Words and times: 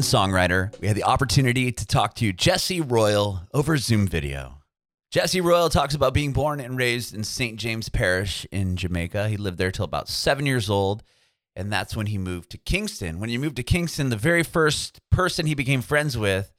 American 0.00 0.32
songwriter, 0.32 0.80
we 0.80 0.86
had 0.86 0.96
the 0.96 1.04
opportunity 1.04 1.70
to 1.70 1.86
talk 1.86 2.14
to 2.14 2.32
Jesse 2.32 2.80
Royal 2.80 3.42
over 3.52 3.76
Zoom 3.76 4.06
video. 4.06 4.62
Jesse 5.10 5.42
Royal 5.42 5.68
talks 5.68 5.94
about 5.94 6.14
being 6.14 6.32
born 6.32 6.58
and 6.58 6.78
raised 6.78 7.14
in 7.14 7.22
St. 7.22 7.58
James 7.58 7.90
Parish 7.90 8.46
in 8.50 8.76
Jamaica. 8.76 9.28
He 9.28 9.36
lived 9.36 9.58
there 9.58 9.70
till 9.70 9.84
about 9.84 10.08
seven 10.08 10.46
years 10.46 10.70
old, 10.70 11.02
and 11.54 11.70
that's 11.70 11.94
when 11.94 12.06
he 12.06 12.16
moved 12.16 12.50
to 12.50 12.58
Kingston. 12.58 13.20
When 13.20 13.28
he 13.28 13.36
moved 13.36 13.56
to 13.56 13.62
Kingston, 13.62 14.08
the 14.08 14.16
very 14.16 14.42
first 14.42 15.00
person 15.10 15.44
he 15.44 15.54
became 15.54 15.82
friends 15.82 16.16
with 16.16 16.50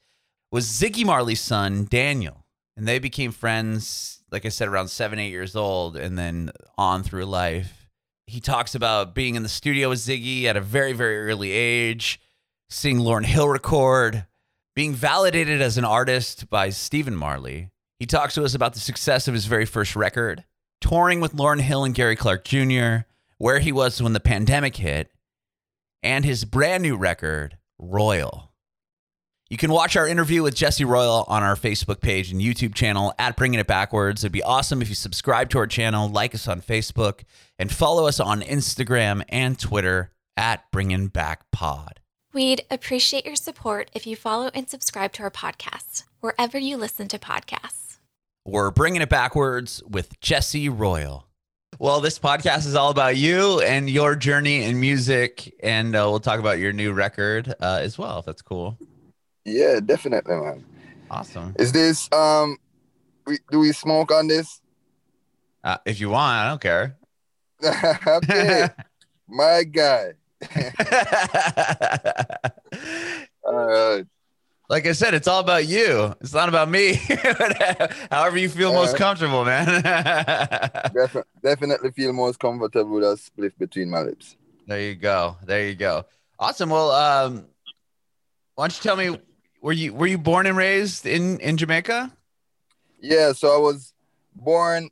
was 0.52 0.66
Ziggy 0.66 1.04
Marley's 1.04 1.40
son, 1.40 1.88
Daniel. 1.90 2.46
And 2.76 2.86
they 2.86 3.00
became 3.00 3.32
friends, 3.32 4.22
like 4.30 4.46
I 4.46 4.50
said, 4.50 4.68
around 4.68 4.88
seven, 4.88 5.18
eight 5.18 5.30
years 5.30 5.56
old, 5.56 5.96
and 5.96 6.16
then 6.16 6.52
on 6.78 7.02
through 7.02 7.24
life. 7.24 7.88
He 8.28 8.40
talks 8.40 8.76
about 8.76 9.16
being 9.16 9.34
in 9.34 9.42
the 9.42 9.48
studio 9.48 9.88
with 9.88 9.98
Ziggy 9.98 10.44
at 10.44 10.56
a 10.56 10.60
very, 10.60 10.92
very 10.92 11.28
early 11.28 11.50
age, 11.50 12.20
seeing 12.72 12.98
Lauryn 12.98 13.26
Hill 13.26 13.48
record, 13.48 14.26
being 14.74 14.94
validated 14.94 15.60
as 15.60 15.76
an 15.76 15.84
artist 15.84 16.48
by 16.48 16.70
Stephen 16.70 17.14
Marley. 17.14 17.70
He 17.98 18.06
talks 18.06 18.34
to 18.34 18.44
us 18.44 18.54
about 18.54 18.72
the 18.72 18.80
success 18.80 19.28
of 19.28 19.34
his 19.34 19.44
very 19.44 19.66
first 19.66 19.94
record, 19.94 20.44
touring 20.80 21.20
with 21.20 21.36
Lauryn 21.36 21.60
Hill 21.60 21.84
and 21.84 21.94
Gary 21.94 22.16
Clark 22.16 22.44
Jr., 22.44 23.04
where 23.36 23.58
he 23.58 23.72
was 23.72 24.02
when 24.02 24.14
the 24.14 24.20
pandemic 24.20 24.76
hit, 24.76 25.10
and 26.02 26.24
his 26.24 26.44
brand 26.44 26.82
new 26.82 26.96
record, 26.96 27.58
Royal. 27.78 28.52
You 29.50 29.58
can 29.58 29.70
watch 29.70 29.94
our 29.94 30.08
interview 30.08 30.42
with 30.42 30.54
Jesse 30.54 30.84
Royal 30.84 31.26
on 31.28 31.42
our 31.42 31.56
Facebook 31.56 32.00
page 32.00 32.32
and 32.32 32.40
YouTube 32.40 32.74
channel 32.74 33.12
at 33.18 33.36
Bringing 33.36 33.60
It 33.60 33.66
Backwards. 33.66 34.24
It'd 34.24 34.32
be 34.32 34.42
awesome 34.42 34.80
if 34.80 34.88
you 34.88 34.94
subscribe 34.94 35.50
to 35.50 35.58
our 35.58 35.66
channel, 35.66 36.08
like 36.08 36.34
us 36.34 36.48
on 36.48 36.62
Facebook, 36.62 37.24
and 37.58 37.70
follow 37.70 38.06
us 38.06 38.18
on 38.18 38.40
Instagram 38.40 39.22
and 39.28 39.58
Twitter 39.58 40.10
at 40.38 40.70
Bringing 40.72 41.08
Back 41.08 41.50
Pod. 41.52 42.00
We'd 42.34 42.64
appreciate 42.70 43.26
your 43.26 43.36
support 43.36 43.90
if 43.92 44.06
you 44.06 44.16
follow 44.16 44.50
and 44.54 44.66
subscribe 44.68 45.12
to 45.14 45.22
our 45.22 45.30
podcast 45.30 46.04
wherever 46.20 46.58
you 46.58 46.78
listen 46.78 47.06
to 47.08 47.18
podcasts. 47.18 47.98
We're 48.46 48.70
bringing 48.70 49.02
it 49.02 49.10
backwards 49.10 49.82
with 49.86 50.18
Jesse 50.20 50.70
Royal. 50.70 51.26
Well, 51.78 52.00
this 52.00 52.18
podcast 52.18 52.66
is 52.66 52.74
all 52.74 52.90
about 52.90 53.18
you 53.18 53.60
and 53.60 53.90
your 53.90 54.16
journey 54.16 54.64
in 54.64 54.80
music, 54.80 55.54
and 55.62 55.94
uh, 55.94 56.06
we'll 56.08 56.20
talk 56.20 56.40
about 56.40 56.58
your 56.58 56.72
new 56.72 56.92
record 56.92 57.54
uh, 57.60 57.80
as 57.82 57.98
well, 57.98 58.20
if 58.20 58.24
that's 58.24 58.40
cool. 58.40 58.78
Yeah, 59.44 59.80
definitely, 59.84 60.34
man. 60.34 60.64
Awesome. 61.10 61.54
Is 61.58 61.72
this 61.72 62.10
um? 62.12 62.56
We, 63.26 63.38
do 63.50 63.58
we 63.58 63.72
smoke 63.72 64.10
on 64.10 64.28
this? 64.28 64.62
Uh, 65.62 65.76
if 65.84 66.00
you 66.00 66.08
want, 66.08 66.32
I 66.32 66.48
don't 66.48 66.60
care. 66.60 66.96
okay, 68.06 68.68
my 69.28 69.64
guy. 69.64 70.14
right. 73.44 74.04
Like 74.68 74.86
I 74.86 74.92
said, 74.92 75.12
it's 75.12 75.28
all 75.28 75.40
about 75.40 75.66
you. 75.66 76.14
It's 76.20 76.32
not 76.32 76.48
about 76.48 76.70
me. 76.70 76.94
However 78.10 78.38
you 78.38 78.48
feel 78.48 78.72
most 78.72 78.96
comfortable, 78.96 79.44
man. 79.44 79.66
Defi- 80.94 81.20
definitely 81.42 81.90
feel 81.90 82.12
most 82.12 82.38
comfortable 82.38 82.94
with 82.94 83.04
a 83.04 83.16
split 83.16 83.58
between 83.58 83.90
my 83.90 84.00
lips. 84.00 84.36
There 84.66 84.80
you 84.80 84.94
go. 84.94 85.36
There 85.44 85.68
you 85.68 85.74
go. 85.74 86.06
Awesome. 86.38 86.70
Well, 86.70 86.90
um, 86.90 87.46
why 88.54 88.68
don't 88.68 88.76
you 88.76 88.82
tell 88.82 88.96
me 88.96 89.18
were 89.60 89.72
you 89.72 89.92
were 89.92 90.06
you 90.06 90.18
born 90.18 90.46
and 90.46 90.56
raised 90.56 91.06
in 91.06 91.38
in 91.40 91.56
Jamaica? 91.56 92.12
Yeah, 93.00 93.32
so 93.32 93.54
I 93.54 93.58
was 93.58 93.92
born 94.34 94.88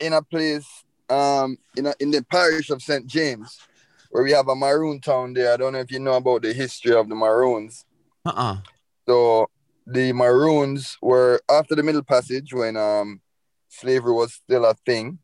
in 0.00 0.12
a 0.12 0.22
place 0.22 0.66
um 1.10 1.58
in 1.76 1.86
a, 1.86 1.94
in 2.00 2.10
the 2.10 2.24
parish 2.30 2.70
of 2.70 2.82
St. 2.82 3.06
James 3.06 3.58
where 4.10 4.24
we 4.24 4.32
have 4.32 4.48
a 4.48 4.56
maroon 4.56 5.00
town 5.00 5.34
there. 5.34 5.52
I 5.52 5.56
don't 5.56 5.72
know 5.72 5.80
if 5.80 5.90
you 5.90 5.98
know 5.98 6.14
about 6.14 6.42
the 6.42 6.52
history 6.52 6.94
of 6.94 7.08
the 7.08 7.14
maroons. 7.14 7.84
Uh-uh. 8.24 8.58
So 9.08 9.48
the 9.86 10.12
Maroons 10.12 10.98
were 11.00 11.40
after 11.50 11.74
the 11.74 11.82
Middle 11.82 12.02
Passage 12.02 12.52
when 12.52 12.76
um, 12.76 13.22
slavery 13.68 14.12
was 14.12 14.34
still 14.34 14.66
a 14.66 14.74
thing. 14.74 15.18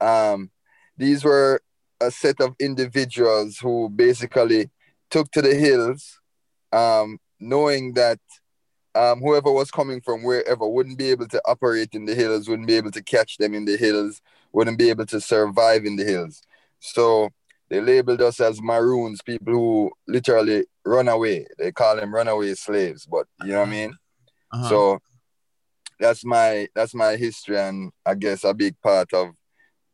Um, 0.00 0.50
these 0.98 1.24
were 1.24 1.62
a 1.98 2.10
set 2.10 2.40
of 2.42 2.54
individuals 2.60 3.58
who 3.58 3.88
basically 3.88 4.68
took 5.08 5.30
to 5.30 5.40
the 5.40 5.54
hills, 5.54 6.20
um, 6.72 7.18
knowing 7.40 7.94
that 7.94 8.18
um, 8.94 9.20
whoever 9.20 9.50
was 9.50 9.70
coming 9.70 10.02
from 10.02 10.22
wherever 10.22 10.68
wouldn't 10.68 10.98
be 10.98 11.10
able 11.10 11.28
to 11.28 11.40
operate 11.46 11.94
in 11.94 12.04
the 12.04 12.14
hills, 12.14 12.48
wouldn't 12.48 12.68
be 12.68 12.76
able 12.76 12.90
to 12.90 13.02
catch 13.02 13.38
them 13.38 13.54
in 13.54 13.64
the 13.64 13.78
hills, 13.78 14.20
wouldn't 14.52 14.78
be 14.78 14.90
able 14.90 15.06
to 15.06 15.20
survive 15.22 15.86
in 15.86 15.96
the 15.96 16.04
hills. 16.04 16.42
So 16.80 17.30
they 17.74 17.80
labeled 17.80 18.22
us 18.22 18.38
as 18.38 18.62
Maroons, 18.62 19.20
people 19.20 19.52
who 19.52 19.90
literally 20.06 20.64
run 20.84 21.08
away. 21.08 21.44
They 21.58 21.72
call 21.72 21.96
them 21.96 22.14
runaway 22.14 22.54
slaves, 22.54 23.04
but 23.04 23.26
you 23.42 23.50
know 23.50 23.60
what 23.60 23.68
I 23.68 23.70
mean? 23.72 23.96
Uh-huh. 24.52 24.68
So 24.68 24.98
that's 25.98 26.24
my 26.24 26.68
that's 26.76 26.94
my 26.94 27.16
history 27.16 27.58
and 27.58 27.90
I 28.06 28.14
guess 28.14 28.44
a 28.44 28.54
big 28.54 28.80
part 28.80 29.12
of 29.12 29.30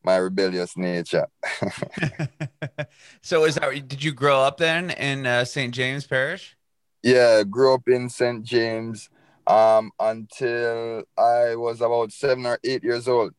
my 0.04 0.16
rebellious 0.16 0.76
nature. 0.76 1.26
so 3.22 3.44
is 3.44 3.54
that 3.54 3.88
did 3.88 4.04
you 4.04 4.12
grow 4.12 4.40
up 4.40 4.58
then 4.58 4.90
in 4.90 5.24
uh, 5.24 5.46
St. 5.46 5.72
James 5.72 6.06
Parish? 6.06 6.58
Yeah, 7.02 7.44
grew 7.44 7.72
up 7.72 7.88
in 7.88 8.10
St. 8.10 8.44
James 8.44 9.08
um, 9.46 9.90
until 9.98 11.04
I 11.16 11.56
was 11.56 11.80
about 11.80 12.12
7 12.12 12.44
or 12.44 12.58
8 12.62 12.84
years 12.84 13.08
old. 13.08 13.32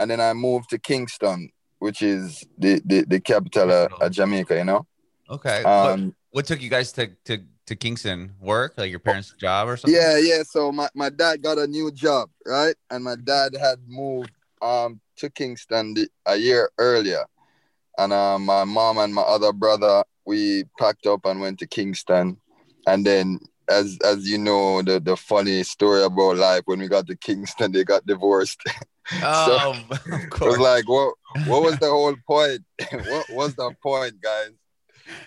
And 0.00 0.10
then 0.10 0.22
I 0.22 0.32
moved 0.32 0.70
to 0.70 0.78
Kingston, 0.78 1.50
which 1.84 2.00
is 2.00 2.42
the 2.56 2.80
the, 2.86 3.04
the 3.06 3.20
capital 3.20 3.70
of, 3.70 3.92
of 4.00 4.10
Jamaica, 4.10 4.56
you 4.56 4.64
know. 4.64 4.86
Okay. 5.28 5.62
Um, 5.64 6.14
what 6.30 6.46
took 6.46 6.62
you 6.62 6.70
guys 6.70 6.90
to 6.92 7.10
to 7.26 7.44
to 7.66 7.76
Kingston? 7.76 8.32
Work, 8.40 8.72
like 8.78 8.88
your 8.88 9.00
parents' 9.00 9.34
job 9.38 9.68
or 9.68 9.76
something? 9.76 10.00
Yeah, 10.00 10.16
yeah. 10.16 10.42
So 10.44 10.72
my, 10.72 10.88
my 10.94 11.10
dad 11.10 11.42
got 11.42 11.58
a 11.58 11.66
new 11.66 11.92
job, 11.92 12.30
right? 12.46 12.74
And 12.90 13.04
my 13.04 13.16
dad 13.22 13.54
had 13.60 13.80
moved 13.86 14.32
um 14.62 14.98
to 15.18 15.28
Kingston 15.28 15.92
the, 15.92 16.08
a 16.24 16.36
year 16.36 16.70
earlier. 16.78 17.26
And 17.98 18.14
um, 18.14 18.46
my 18.46 18.64
mom 18.64 18.96
and 18.96 19.14
my 19.14 19.22
other 19.36 19.52
brother, 19.52 20.04
we 20.24 20.64
packed 20.80 21.06
up 21.06 21.26
and 21.26 21.38
went 21.38 21.58
to 21.58 21.66
Kingston. 21.66 22.38
And 22.86 23.04
then 23.04 23.40
as 23.68 23.98
as 24.04 24.28
you 24.28 24.38
know, 24.38 24.82
the, 24.82 25.00
the 25.00 25.16
funny 25.16 25.62
story 25.62 26.02
about 26.02 26.36
life, 26.36 26.62
when 26.66 26.80
we 26.80 26.88
got 26.88 27.06
to 27.06 27.16
Kingston, 27.16 27.72
they 27.72 27.84
got 27.84 28.06
divorced. 28.06 28.62
Oh, 29.22 29.74
so 29.92 30.06
it 30.16 30.40
was 30.40 30.58
like, 30.58 30.88
what 30.88 31.12
what 31.46 31.62
was 31.62 31.78
the 31.78 31.90
whole 31.90 32.16
point? 32.26 32.62
what 32.90 33.26
was 33.28 33.54
the 33.54 33.70
point, 33.82 34.14
guys? 34.22 34.52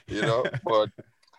you 0.07 0.21
know. 0.21 0.43
But 0.63 0.89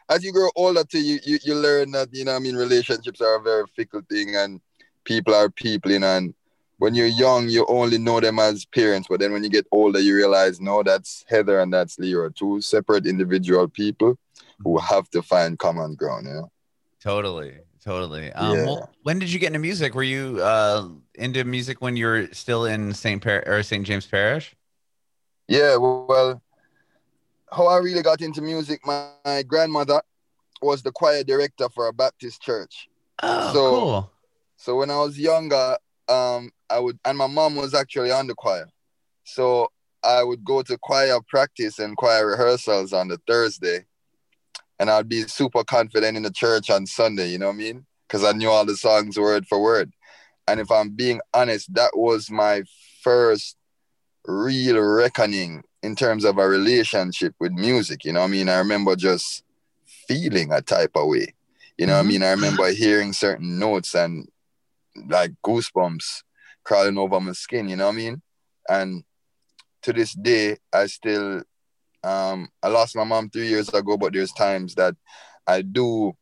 as 0.09 0.25
you 0.25 0.33
grow 0.33 0.51
older, 0.57 0.85
too, 0.85 1.01
you, 1.01 1.19
you 1.25 1.39
you 1.43 1.55
learn 1.55 1.91
that 1.93 2.09
you 2.13 2.25
know 2.25 2.37
I 2.37 2.39
mean 2.39 2.57
relationships 2.57 3.21
are 3.21 3.37
a 3.37 3.43
very 3.43 3.65
fickle 3.75 4.03
thing, 4.09 4.37
and 4.37 4.61
people 5.05 5.35
are 5.35 5.51
people, 5.51 5.91
you 5.91 5.99
know. 5.99 6.17
And 6.17 6.35
when 6.79 6.95
you're 6.95 7.07
young, 7.07 7.49
you 7.49 7.67
only 7.69 7.99
know 7.99 8.21
them 8.21 8.39
as 8.39 8.65
parents, 8.65 9.09
but 9.09 9.21
then 9.21 9.33
when 9.33 9.43
you 9.43 9.51
get 9.51 9.67
older, 9.73 9.99
you 9.99 10.15
realize 10.15 10.61
no, 10.61 10.83
that's 10.83 11.25
Heather 11.29 11.61
and 11.61 11.73
that's 11.73 11.99
Leo, 11.99 12.29
two 12.31 12.61
separate 12.61 13.07
individual 13.07 13.69
people 13.69 14.17
who 14.63 14.79
have 14.79 15.09
to 15.11 15.23
find 15.23 15.59
common 15.59 15.95
ground. 15.95 16.27
You 16.27 16.35
know. 16.35 16.53
Totally. 17.03 17.59
Totally. 17.85 18.33
Um, 18.33 18.57
yeah. 18.57 18.65
well, 18.67 18.91
when 19.03 19.19
did 19.19 19.33
you 19.33 19.39
get 19.39 19.49
into 19.49 19.61
music? 19.61 19.95
Were 19.95 20.03
you 20.03 20.41
uh, 20.43 20.89
into 21.15 21.45
music 21.45 21.81
when 21.81 21.97
you 21.97 22.07
were 22.07 22.29
still 22.33 22.65
in 22.67 22.93
St. 22.93 23.23
Par- 23.23 23.45
or 23.47 23.63
St. 23.63 23.87
James 23.87 24.07
Parish? 24.07 24.55
Yeah, 25.47 25.77
well, 25.77 26.43
how 27.51 27.67
I 27.67 27.79
really 27.79 28.03
got 28.03 28.21
into 28.21 28.43
music, 28.43 28.81
my, 28.85 29.09
my 29.25 29.43
grandmother 29.43 30.03
was 30.61 30.83
the 30.83 30.93
choir 30.93 31.25
director 31.25 31.69
for 31.71 31.87
a 31.87 31.93
Baptist 31.93 32.43
church. 32.43 32.89
Oh, 33.23 33.53
so, 33.53 33.71
cool. 33.71 34.13
So 34.57 34.77
when 34.77 34.91
I 34.91 34.99
was 34.99 35.19
younger, 35.19 35.79
um, 36.09 36.51
I 36.69 36.79
would, 36.79 36.99
and 37.05 37.17
my 37.17 37.27
mom 37.27 37.57
was 37.57 37.75
actually 37.75 38.11
on 38.11 38.27
the 38.27 38.35
choir. 38.35 38.69
So 39.25 39.69
I 40.03 40.23
would 40.23 40.45
go 40.45 40.63
to 40.63 40.79
choir 40.79 41.19
practice 41.29 41.79
and 41.79 41.97
choir 41.97 42.27
rehearsals 42.27 42.93
on 42.93 43.09
the 43.09 43.19
Thursday. 43.27 43.87
And 44.79 44.91
I'd 44.91 45.09
be 45.09 45.23
super 45.23 45.65
confident 45.65 46.17
in 46.17 46.23
the 46.23 46.31
church 46.31 46.71
on 46.71 46.87
Sunday, 46.87 47.31
you 47.31 47.39
know 47.39 47.47
what 47.47 47.55
I 47.55 47.59
mean? 47.59 47.87
Because 48.07 48.25
I 48.25 48.33
knew 48.33 48.49
all 48.49 48.65
the 48.65 48.77
songs 48.77 49.19
word 49.19 49.47
for 49.47 49.61
word. 49.61 49.93
And 50.47 50.61
if 50.61 50.71
I'm 50.71 50.91
being 50.91 51.21
honest, 51.35 51.73
that 51.75 51.91
was 51.95 52.31
my 52.31 52.63
first 53.03 53.57
real 54.25 54.81
reckoning 54.81 55.63
in 55.83 55.95
terms 55.95 56.25
of 56.25 56.39
a 56.39 56.49
relationship 56.49 57.35
with 57.41 57.53
music. 57.53 58.05
You 58.05 58.13
know 58.13 58.23
I 58.23 58.29
mean? 58.29 58.49
I 58.49 58.59
remember 58.59 58.97
just 58.97 59.43
feeling 60.07 60.53
a 60.53 60.63
type 60.63 60.93
of 60.95 61.09
way. 61.09 61.35
You 61.77 61.87
know 61.87 61.95
mm-hmm. 61.95 62.07
I 62.07 62.11
mean? 62.11 62.23
I 62.23 62.31
remember 62.31 62.71
hearing 62.71 63.13
certain 63.13 63.59
notes 63.59 63.95
and 63.95 64.29
like 65.09 65.33
goosebumps 65.45 66.23
crawling 66.65 66.99
over 66.99 67.21
my 67.21 67.33
skin, 67.33 67.69
you 67.69 67.77
know 67.77 67.87
what 67.87 67.95
I 67.95 67.97
mean? 67.97 68.23
And 68.69 69.05
to 69.83 69.93
this 69.93 70.13
day, 70.13 70.59
I 70.73 70.87
still 70.87 71.43
um 72.05 72.49
I 72.63 72.69
lost 72.69 72.97
my 72.97 73.05
mom 73.05 73.31
three 73.31 73.49
years 73.49 73.69
ago, 73.69 73.97
but 73.97 74.13
there's 74.13 74.33
times 74.33 74.75
that 74.77 74.95
I 75.47 75.63
do 75.63 76.13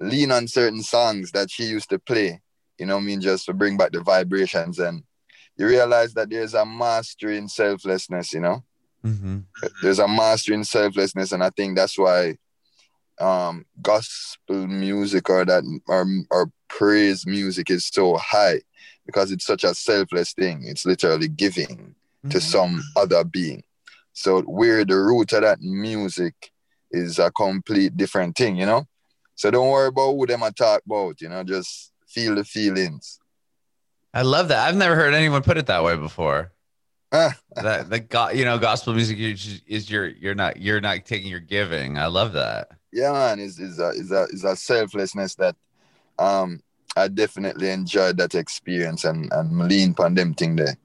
lean 0.00 0.30
on 0.30 0.48
certain 0.48 0.82
songs 0.82 1.30
that 1.32 1.50
she 1.50 1.64
used 1.64 1.90
to 1.90 1.98
play, 1.98 2.40
you 2.78 2.86
know 2.86 2.98
I 2.98 3.00
mean, 3.00 3.20
just 3.20 3.46
to 3.46 3.52
bring 3.52 3.76
back 3.76 3.92
the 3.92 4.00
vibrations 4.00 4.78
and 4.78 5.02
you 5.56 5.66
realize 5.66 6.14
that 6.14 6.30
there's 6.30 6.54
a 6.54 6.66
mastery 6.66 7.38
in 7.38 7.48
selflessness, 7.48 8.32
you 8.32 8.40
know. 8.40 8.64
Mm-hmm. 9.04 9.40
There's 9.82 9.98
a 9.98 10.08
mastery 10.08 10.56
in 10.56 10.64
selflessness, 10.64 11.32
and 11.32 11.44
I 11.44 11.50
think 11.50 11.76
that's 11.76 11.98
why 11.98 12.38
um, 13.20 13.64
gospel 13.80 14.66
music 14.66 15.30
or 15.30 15.44
that 15.44 15.62
or, 15.86 16.06
or 16.30 16.50
praise 16.68 17.26
music 17.26 17.70
is 17.70 17.86
so 17.86 18.16
high 18.16 18.60
because 19.06 19.30
it's 19.30 19.46
such 19.46 19.64
a 19.64 19.74
selfless 19.74 20.32
thing. 20.32 20.62
It's 20.64 20.86
literally 20.86 21.28
giving 21.28 21.66
mm-hmm. 21.66 22.30
to 22.30 22.40
some 22.40 22.82
other 22.96 23.22
being. 23.24 23.62
So 24.14 24.42
where 24.42 24.84
the 24.84 24.96
root 24.96 25.32
of 25.32 25.42
that 25.42 25.60
music 25.60 26.52
is 26.90 27.18
a 27.18 27.30
complete 27.32 27.96
different 27.96 28.36
thing, 28.36 28.56
you 28.56 28.64
know. 28.64 28.86
So 29.34 29.50
don't 29.50 29.68
worry 29.68 29.88
about 29.88 30.12
who 30.12 30.26
them 30.26 30.44
I 30.44 30.50
talk 30.50 30.82
about, 30.86 31.20
you 31.20 31.28
know, 31.28 31.42
just 31.42 31.92
feel 32.06 32.36
the 32.36 32.44
feelings. 32.44 33.18
I 34.14 34.22
love 34.22 34.48
that. 34.48 34.68
I've 34.68 34.76
never 34.76 34.94
heard 34.94 35.12
anyone 35.12 35.42
put 35.42 35.58
it 35.58 35.66
that 35.66 35.82
way 35.82 35.96
before. 35.96 36.52
that 37.10 37.90
the 37.90 37.98
God, 37.98 38.36
you 38.36 38.44
know, 38.44 38.58
gospel 38.58 38.94
music 38.94 39.18
is, 39.18 39.60
is 39.66 39.90
your 39.90 40.06
you're 40.06 40.34
not 40.36 40.60
you're 40.60 40.80
not 40.80 41.04
taking 41.04 41.28
your 41.28 41.40
giving. 41.40 41.98
I 41.98 42.06
love 42.06 42.32
that. 42.34 42.68
Yeah, 42.92 43.12
man, 43.12 43.40
is 43.40 43.58
is 43.58 43.80
a 43.80 43.88
is 43.88 44.12
a 44.12 44.26
is 44.30 44.44
a 44.44 44.54
selflessness 44.54 45.34
that 45.36 45.56
um 46.20 46.60
I 46.96 47.08
definitely 47.08 47.70
enjoyed 47.70 48.16
that 48.18 48.36
experience 48.36 49.04
and 49.04 49.32
and 49.32 49.68
lean 49.68 49.96
on 49.98 50.14
them 50.14 50.34
thing 50.34 50.54
there 50.54 50.76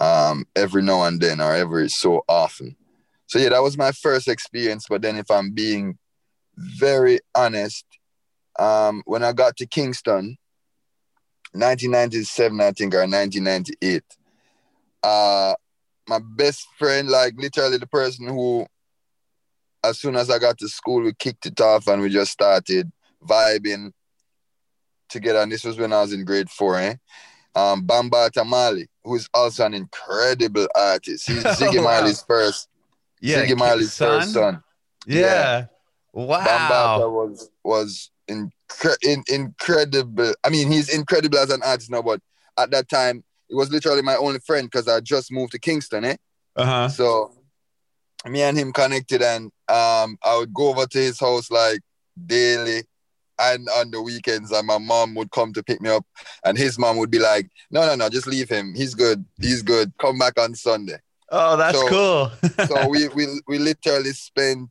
um 0.00 0.46
every 0.56 0.82
now 0.82 1.02
and 1.04 1.20
then 1.20 1.40
or 1.40 1.54
every 1.54 1.88
so 1.88 2.24
often. 2.28 2.76
So 3.26 3.38
yeah, 3.38 3.50
that 3.50 3.62
was 3.62 3.78
my 3.78 3.92
first 3.92 4.26
experience. 4.26 4.86
But 4.88 5.02
then 5.02 5.16
if 5.16 5.30
I'm 5.30 5.52
being 5.52 5.98
very 6.56 7.20
honest, 7.34 7.84
um, 8.58 9.02
when 9.06 9.22
I 9.22 9.32
got 9.32 9.56
to 9.58 9.66
Kingston, 9.66 10.36
1997, 11.52 12.60
I 12.60 12.72
think, 12.72 12.94
or 12.94 12.98
1998, 12.98 14.02
uh, 15.02 15.54
my 16.08 16.18
best 16.18 16.66
friend, 16.78 17.08
like 17.08 17.34
literally 17.36 17.78
the 17.78 17.86
person 17.86 18.26
who, 18.26 18.66
as 19.82 19.98
soon 19.98 20.16
as 20.16 20.30
I 20.30 20.38
got 20.38 20.58
to 20.58 20.68
school, 20.68 21.02
we 21.02 21.12
kicked 21.14 21.46
it 21.46 21.60
off 21.60 21.86
and 21.86 22.02
we 22.02 22.08
just 22.08 22.32
started 22.32 22.90
vibing 23.24 23.92
together. 25.08 25.40
And 25.40 25.50
this 25.50 25.64
was 25.64 25.78
when 25.78 25.92
I 25.92 26.02
was 26.02 26.12
in 26.12 26.24
grade 26.24 26.50
four, 26.50 26.78
eh? 26.78 26.96
Um, 27.54 27.86
Bambaataa 27.86 28.46
Marley, 28.46 28.88
who 29.04 29.16
is 29.16 29.28
also 29.34 29.66
an 29.66 29.74
incredible 29.74 30.68
artist. 30.76 31.26
He's 31.26 31.42
Ziggy 31.44 31.78
oh, 31.78 31.84
wow. 31.84 32.00
Marley's 32.00 32.22
first, 32.22 32.68
yeah, 33.20 33.44
Ziggy 33.44 33.56
Marley's 33.56 33.92
son? 33.92 34.20
first 34.20 34.32
son. 34.32 34.62
Yeah. 35.06 35.20
yeah. 35.20 35.64
Wow. 36.12 36.44
Bambaataa 36.44 37.10
was 37.10 37.50
was 37.64 38.10
incre- 38.28 39.04
in, 39.04 39.24
incredible. 39.28 40.34
I 40.44 40.50
mean, 40.50 40.70
he's 40.70 40.94
incredible 40.94 41.38
as 41.38 41.50
an 41.50 41.62
artist 41.62 41.90
now, 41.90 42.02
but 42.02 42.20
at 42.58 42.70
that 42.70 42.88
time, 42.88 43.24
it 43.48 43.54
was 43.54 43.70
literally 43.70 44.02
my 44.02 44.16
only 44.16 44.38
friend 44.40 44.70
because 44.70 44.86
I 44.86 45.00
just 45.00 45.32
moved 45.32 45.52
to 45.52 45.58
Kingston, 45.58 46.04
eh? 46.04 46.16
Uh-huh. 46.56 46.88
So 46.88 47.32
me 48.26 48.42
and 48.42 48.56
him 48.56 48.72
connected 48.72 49.22
and 49.22 49.46
um 49.68 50.18
I 50.22 50.36
would 50.38 50.52
go 50.52 50.68
over 50.68 50.86
to 50.86 50.98
his 50.98 51.18
house 51.18 51.50
like 51.50 51.80
daily 52.26 52.84
and 53.40 53.68
on 53.76 53.90
the 53.90 54.02
weekends 54.02 54.50
and 54.52 54.66
my 54.66 54.78
mom 54.78 55.14
would 55.14 55.30
come 55.30 55.52
to 55.52 55.62
pick 55.62 55.80
me 55.80 55.90
up 55.90 56.04
and 56.44 56.58
his 56.58 56.78
mom 56.78 56.96
would 56.98 57.10
be 57.10 57.18
like, 57.18 57.48
No, 57.70 57.86
no, 57.86 57.94
no, 57.94 58.08
just 58.08 58.26
leave 58.26 58.48
him. 58.48 58.74
He's 58.74 58.94
good. 58.94 59.24
He's 59.40 59.62
good. 59.62 59.92
Come 59.98 60.18
back 60.18 60.38
on 60.38 60.54
Sunday. 60.54 60.98
Oh, 61.30 61.56
that's 61.56 61.78
so, 61.78 61.88
cool. 61.88 62.32
so 62.66 62.88
we, 62.88 63.08
we 63.08 63.26
we 63.46 63.58
literally 63.58 64.12
spent 64.12 64.68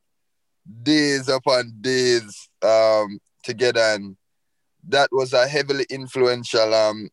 days 0.84 1.28
upon 1.30 1.74
days 1.82 2.50
um 2.62 3.20
together 3.44 3.82
and 3.82 4.16
that 4.88 5.10
was 5.12 5.34
a 5.34 5.48
heavily 5.48 5.86
influential 5.90 6.74
um 6.74 7.10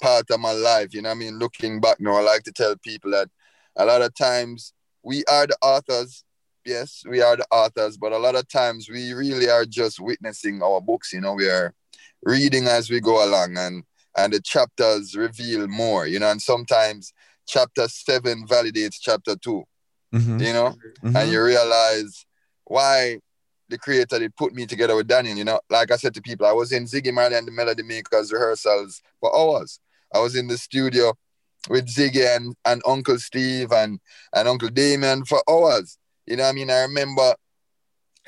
part 0.00 0.30
of 0.30 0.40
my 0.40 0.52
life. 0.52 0.94
You 0.94 1.02
know 1.02 1.10
I 1.10 1.14
mean? 1.14 1.38
Looking 1.38 1.80
back 1.80 2.00
now, 2.00 2.16
I 2.16 2.20
like 2.20 2.42
to 2.44 2.52
tell 2.52 2.76
people 2.76 3.10
that 3.12 3.28
a 3.76 3.84
lot 3.84 4.02
of 4.02 4.14
times 4.14 4.72
we 5.02 5.24
are 5.26 5.46
the 5.46 5.56
authors. 5.62 6.24
Yes, 6.64 7.02
we 7.08 7.22
are 7.22 7.36
the 7.36 7.46
authors, 7.50 7.96
but 7.96 8.12
a 8.12 8.18
lot 8.18 8.34
of 8.34 8.46
times 8.48 8.88
we 8.88 9.12
really 9.12 9.48
are 9.48 9.64
just 9.64 9.98
witnessing 10.00 10.62
our 10.62 10.80
books. 10.80 11.12
You 11.12 11.20
know, 11.20 11.34
we 11.34 11.48
are 11.48 11.72
reading 12.22 12.66
as 12.66 12.90
we 12.90 13.00
go 13.00 13.24
along 13.24 13.56
and 13.56 13.84
and 14.16 14.32
the 14.32 14.40
chapters 14.40 15.14
reveal 15.14 15.66
more, 15.68 16.06
you 16.06 16.18
know, 16.18 16.30
and 16.30 16.42
sometimes 16.42 17.12
chapter 17.46 17.88
seven 17.88 18.46
validates 18.46 18.96
chapter 19.00 19.36
2 19.36 19.64
mm-hmm. 20.14 20.40
you 20.40 20.52
know, 20.52 20.74
mm-hmm. 21.02 21.16
and 21.16 21.30
you 21.30 21.42
realize 21.42 22.26
why 22.64 23.18
the 23.68 23.78
creator 23.78 24.18
did 24.18 24.34
put 24.36 24.52
me 24.52 24.66
together 24.66 24.96
with 24.96 25.06
Daniel, 25.06 25.36
you 25.36 25.44
know. 25.44 25.60
Like 25.70 25.90
I 25.90 25.96
said 25.96 26.12
to 26.14 26.20
people, 26.20 26.46
I 26.46 26.52
was 26.52 26.72
in 26.72 26.84
Ziggy 26.84 27.12
Marley 27.14 27.36
and 27.36 27.46
the 27.46 27.52
Melody 27.52 27.84
Makers 27.84 28.32
rehearsals 28.32 29.00
for 29.20 29.34
hours. 29.34 29.80
I 30.12 30.18
was 30.18 30.34
in 30.34 30.48
the 30.48 30.58
studio 30.58 31.14
with 31.68 31.86
Ziggy 31.86 32.36
and, 32.36 32.54
and 32.64 32.82
Uncle 32.86 33.18
Steve 33.18 33.70
and, 33.72 34.00
and 34.34 34.48
Uncle 34.48 34.68
Damien 34.68 35.24
for 35.24 35.42
hours. 35.48 35.98
You 36.26 36.36
know 36.36 36.44
I 36.44 36.52
mean? 36.52 36.70
I 36.70 36.80
remember 36.80 37.34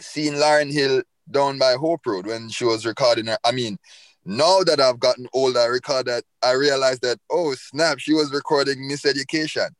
seeing 0.00 0.34
Lauryn 0.34 0.72
Hill 0.72 1.02
down 1.30 1.58
by 1.58 1.74
Hope 1.74 2.06
Road 2.06 2.26
when 2.26 2.48
she 2.48 2.64
was 2.64 2.84
recording 2.84 3.26
her. 3.26 3.38
I 3.44 3.52
mean, 3.52 3.78
now 4.24 4.62
that 4.62 4.80
I've 4.80 5.00
gotten 5.00 5.26
older, 5.32 5.60
I 5.60 5.66
record 5.66 6.06
that 6.06 6.24
I 6.42 6.52
realized 6.52 7.02
that, 7.02 7.18
oh 7.30 7.54
snap, 7.54 7.98
she 7.98 8.12
was 8.14 8.32
recording 8.32 8.88
Miseducation. 8.88 9.70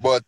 But 0.00 0.24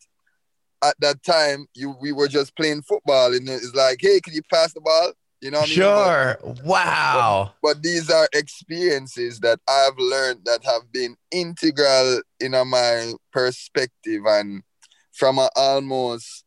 at 0.83 0.95
that 1.01 1.23
time, 1.23 1.67
you 1.75 1.97
we 2.01 2.13
were 2.13 2.29
just 2.29 2.57
playing 2.57 2.83
football 2.83 3.35
and 3.35 3.49
it's 3.49 3.75
like, 3.75 3.99
hey, 4.01 4.21
can 4.21 4.35
you 4.35 4.43
pass 4.51 4.73
the 4.73 4.81
ball? 4.81 5.13
You 5.41 5.53
know 5.53 5.63
Sure. 5.63 6.39
I 6.43 6.47
mean? 6.47 6.55
but, 6.55 6.65
wow. 6.65 7.53
But, 7.63 7.75
but, 7.75 7.83
these 7.83 8.11
are 8.11 8.29
experiences 8.33 9.41
that 9.41 9.61
I've 9.69 9.99
learned 9.99 10.41
that 10.45 10.65
have 10.65 10.91
been 10.93 11.17
integral 11.31 12.23
in 12.41 12.53
my 12.53 13.13
perspective 13.33 14.23
and 14.27 14.63
from 15.13 15.39
an 15.39 15.49
almost 15.57 16.45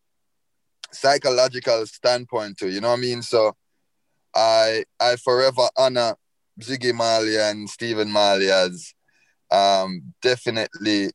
psychological 0.91 1.85
standpoint 1.85 2.57
too. 2.57 2.69
You 2.69 2.81
know 2.81 2.89
what 2.89 2.99
I 2.99 3.01
mean? 3.01 3.21
So 3.21 3.55
I 4.35 4.83
I 4.99 5.15
forever 5.17 5.67
honor 5.77 6.15
Ziggy 6.59 6.93
Marley 6.93 7.37
and 7.37 7.69
Stephen 7.69 8.11
Marley 8.11 8.51
as 8.51 8.93
um, 9.51 10.13
definitely 10.21 11.11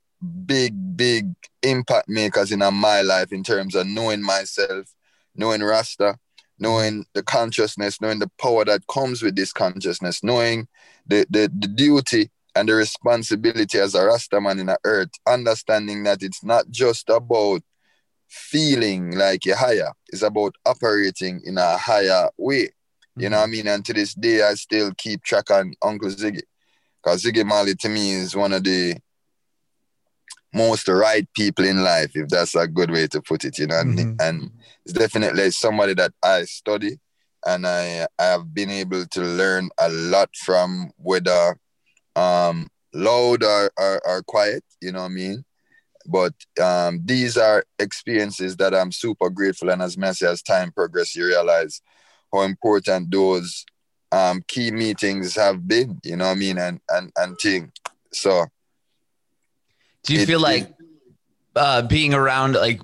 big, 0.47 0.97
big 0.97 1.35
impact 1.62 2.09
makers 2.09 2.53
in 2.53 2.61
my 2.75 3.00
life 3.03 3.33
in 3.33 3.43
terms 3.43 3.75
of 3.75 3.87
knowing 3.87 4.23
myself, 4.23 4.87
knowing 5.35 5.62
Rasta, 5.62 6.19
knowing 6.59 7.07
the 7.15 7.23
consciousness, 7.23 8.00
knowing 8.00 8.19
the 8.19 8.31
power 8.41 8.65
that 8.65 8.87
comes 8.87 9.23
with 9.23 9.37
this 9.37 9.53
consciousness, 9.53 10.23
knowing 10.23 10.69
the, 11.07 11.27
the, 11.31 11.50
the 11.59 11.69
duty 11.69 12.31
and 12.55 12.69
the 12.69 12.75
responsibility 12.75 13.79
as 13.79 13.95
a 13.95 14.05
Rasta 14.05 14.41
man 14.41 14.59
in 14.59 14.67
the 14.67 14.79
earth, 14.85 15.11
understanding 15.27 16.05
that 16.05 16.23
it's 16.23 16.43
not 16.43 16.71
just 16.71 17.09
about 17.11 17.62
feeling 18.28 19.16
like 19.16 19.45
you're 19.45 19.56
higher, 19.56 19.92
it's 20.09 20.23
about 20.23 20.54
operating 20.64 21.40
in 21.45 21.59
a 21.59 21.76
higher 21.76 22.28
way. 22.37 22.71
You 23.16 23.30
know 23.30 23.38
what 23.38 23.45
I 23.45 23.50
mean? 23.50 23.66
And 23.68 23.85
to 23.87 23.95
this 23.95 24.14
day, 24.14 24.42
I 24.42 24.54
still 24.54 24.92
keep 24.97 25.23
track 25.23 25.50
on 25.50 25.73
Uncle 25.83 26.11
Ziggy. 26.11 26.42
Because 27.02 27.23
Ziggy 27.23 27.47
Marley 27.47 27.75
to 27.76 27.88
me 27.88 28.12
is 28.12 28.37
one 28.37 28.52
of 28.52 28.62
the 28.64 28.97
most 30.52 30.88
right 30.88 31.26
people 31.35 31.64
in 31.64 31.83
life, 31.83 32.11
if 32.14 32.28
that's 32.28 32.54
a 32.54 32.66
good 32.66 32.90
way 32.90 33.06
to 33.09 33.23
put 33.23 33.45
it, 33.45 33.59
you 33.59 33.66
know. 33.66 33.83
Mm-hmm. 33.83 34.14
And, 34.21 34.50
it's 34.87 34.92
definitely 34.92 35.50
somebody 35.50 35.95
that 35.95 36.12
I 36.23 36.45
study 36.45 37.00
and 37.45 37.66
I, 37.66 38.06
I 38.21 38.25
have 38.25 38.54
been 38.54 38.71
able 38.71 39.04
to 39.04 39.21
learn 39.21 39.68
a 39.78 39.88
lot 39.88 40.30
from 40.37 40.92
whether 40.97 41.59
um, 42.14 42.68
loud 42.95 43.42
or, 43.42 43.73
or, 43.76 44.00
or 44.06 44.23
quiet, 44.23 44.62
you 44.80 44.92
know 44.92 45.00
what 45.00 45.06
I 45.06 45.09
mean? 45.09 45.45
But 46.07 46.33
um, 46.63 47.01
these 47.05 47.37
are 47.37 47.65
experiences 47.79 48.57
that 48.57 48.75
I'm 48.75 48.93
super 48.93 49.31
grateful. 49.31 49.71
And 49.71 49.83
as 49.83 49.99
messy 49.99 50.27
as 50.27 50.43
time 50.43 50.73
progresses, 50.73 51.17
you 51.17 51.27
realize 51.27 51.83
how 52.33 52.43
important 52.43 53.11
those 53.11 53.65
um, 54.13 54.43
key 54.49 54.71
meetings 54.71 55.35
have 55.35 55.67
been, 55.67 56.01
you 56.05 56.17
know 56.17 56.27
what 56.27 56.33
I 56.33 56.35
mean? 56.37 56.59
And, 56.59 56.81
and, 56.89 57.13
and 57.17 57.39
thing. 57.39 57.73
So 58.13 58.47
do 60.05 60.15
you 60.15 60.21
it, 60.21 60.27
feel 60.27 60.41
like 60.41 60.73
uh, 61.55 61.83
being 61.83 62.15
around 62.15 62.55
like 62.55 62.81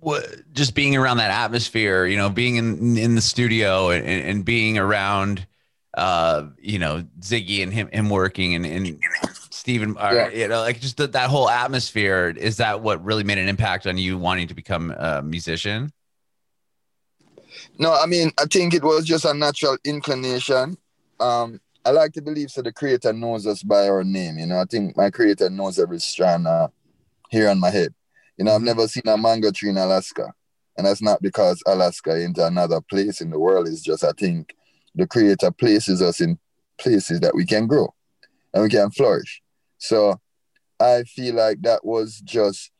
what, 0.00 0.52
just 0.52 0.74
being 0.74 0.96
around 0.96 1.16
that 1.16 1.30
atmosphere, 1.30 2.06
you 2.06 2.16
know, 2.16 2.28
being 2.28 2.56
in 2.56 2.96
in 2.96 3.14
the 3.14 3.20
studio 3.20 3.90
and, 3.90 4.06
and 4.06 4.44
being 4.44 4.78
around, 4.78 5.46
uh, 5.98 6.48
you 6.58 6.78
know, 6.78 7.04
Ziggy 7.20 7.62
and 7.62 7.72
him 7.72 7.88
him 7.92 8.08
working 8.08 8.54
and 8.54 8.64
and 8.64 9.00
Stephen, 9.50 9.96
yeah. 9.98 10.28
you 10.30 10.48
know, 10.48 10.60
like 10.60 10.80
just 10.80 10.96
the, 10.96 11.06
that 11.08 11.28
whole 11.28 11.48
atmosphere. 11.50 12.34
Is 12.36 12.56
that 12.58 12.80
what 12.80 13.04
really 13.04 13.24
made 13.24 13.38
an 13.38 13.48
impact 13.48 13.86
on 13.86 13.98
you 13.98 14.16
wanting 14.16 14.48
to 14.48 14.54
become 14.54 14.90
a 14.92 15.20
musician? 15.22 15.92
No, 17.78 17.92
I 17.92 18.06
mean, 18.06 18.30
I 18.38 18.44
think 18.44 18.74
it 18.74 18.82
was 18.82 19.04
just 19.04 19.24
a 19.24 19.34
natural 19.34 19.76
inclination. 19.84 20.76
Um, 21.20 21.60
I 21.84 21.90
like 21.90 22.12
to 22.14 22.22
believe 22.22 22.50
so 22.50 22.62
the 22.62 22.72
creator 22.72 23.12
knows 23.12 23.46
us 23.46 23.62
by 23.62 23.88
our 23.88 24.04
name. 24.04 24.38
You 24.38 24.46
know, 24.46 24.58
I 24.58 24.64
think 24.64 24.96
my 24.96 25.10
creator 25.10 25.50
knows 25.50 25.78
every 25.78 25.98
strand 25.98 26.46
uh, 26.46 26.68
here 27.30 27.48
on 27.48 27.58
my 27.58 27.70
head. 27.70 27.94
You 28.36 28.44
know, 28.44 28.52
I've 28.52 28.58
mm-hmm. 28.58 28.66
never 28.66 28.88
seen 28.88 29.02
a 29.06 29.16
mango 29.16 29.50
tree 29.50 29.70
in 29.70 29.76
Alaska. 29.76 30.32
And 30.76 30.86
that's 30.86 31.02
not 31.02 31.20
because 31.20 31.62
Alaska 31.66 32.16
ain't 32.16 32.38
another 32.38 32.80
place 32.80 33.20
in 33.20 33.30
the 33.30 33.38
world. 33.38 33.66
It's 33.66 33.82
just 33.82 34.04
I 34.04 34.12
think 34.12 34.54
the 34.98 35.06
creator 35.06 35.50
places 35.50 36.02
us 36.02 36.20
in 36.20 36.38
places 36.76 37.20
that 37.20 37.34
we 37.34 37.46
can 37.46 37.66
grow 37.66 37.94
and 38.52 38.62
we 38.62 38.68
can 38.68 38.90
flourish. 38.90 39.40
So 39.78 40.20
I 40.80 41.04
feel 41.04 41.36
like 41.36 41.62
that 41.62 41.84
was 41.84 42.20
just 42.24 42.70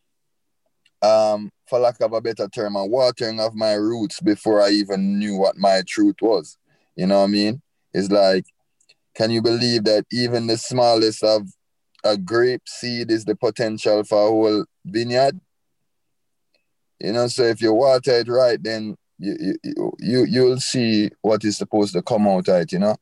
um, 1.00 1.50
for 1.68 1.78
lack 1.78 2.00
of 2.00 2.12
a 2.12 2.20
better 2.20 2.48
term, 2.48 2.74
a 2.76 2.84
watering 2.84 3.38
of 3.40 3.54
my 3.54 3.74
roots 3.74 4.20
before 4.20 4.60
I 4.60 4.70
even 4.70 5.18
knew 5.18 5.36
what 5.36 5.56
my 5.56 5.82
truth 5.86 6.16
was. 6.20 6.58
You 6.96 7.06
know 7.06 7.20
what 7.20 7.24
I 7.24 7.28
mean? 7.28 7.62
It's 7.94 8.10
like, 8.10 8.44
can 9.14 9.30
you 9.30 9.40
believe 9.40 9.84
that 9.84 10.04
even 10.10 10.48
the 10.48 10.56
smallest 10.56 11.22
of 11.22 11.48
a 12.04 12.16
grape 12.16 12.62
seed 12.66 13.10
is 13.10 13.24
the 13.24 13.36
potential 13.36 14.02
for 14.02 14.24
a 14.24 14.28
whole 14.28 14.64
vineyard? 14.84 15.40
You 17.00 17.12
know, 17.12 17.28
so 17.28 17.44
if 17.44 17.62
you 17.62 17.72
water 17.72 18.18
it 18.18 18.28
right, 18.28 18.60
then 18.60 18.96
you 19.18 19.56
you 19.62 19.92
you 19.98 20.24
you'll 20.24 20.60
see 20.60 21.10
what 21.22 21.44
is 21.44 21.56
supposed 21.56 21.92
to 21.94 22.02
come 22.02 22.28
out 22.28 22.48
of 22.48 22.62
it, 22.62 22.72
you 22.72 22.78
know. 22.78 22.96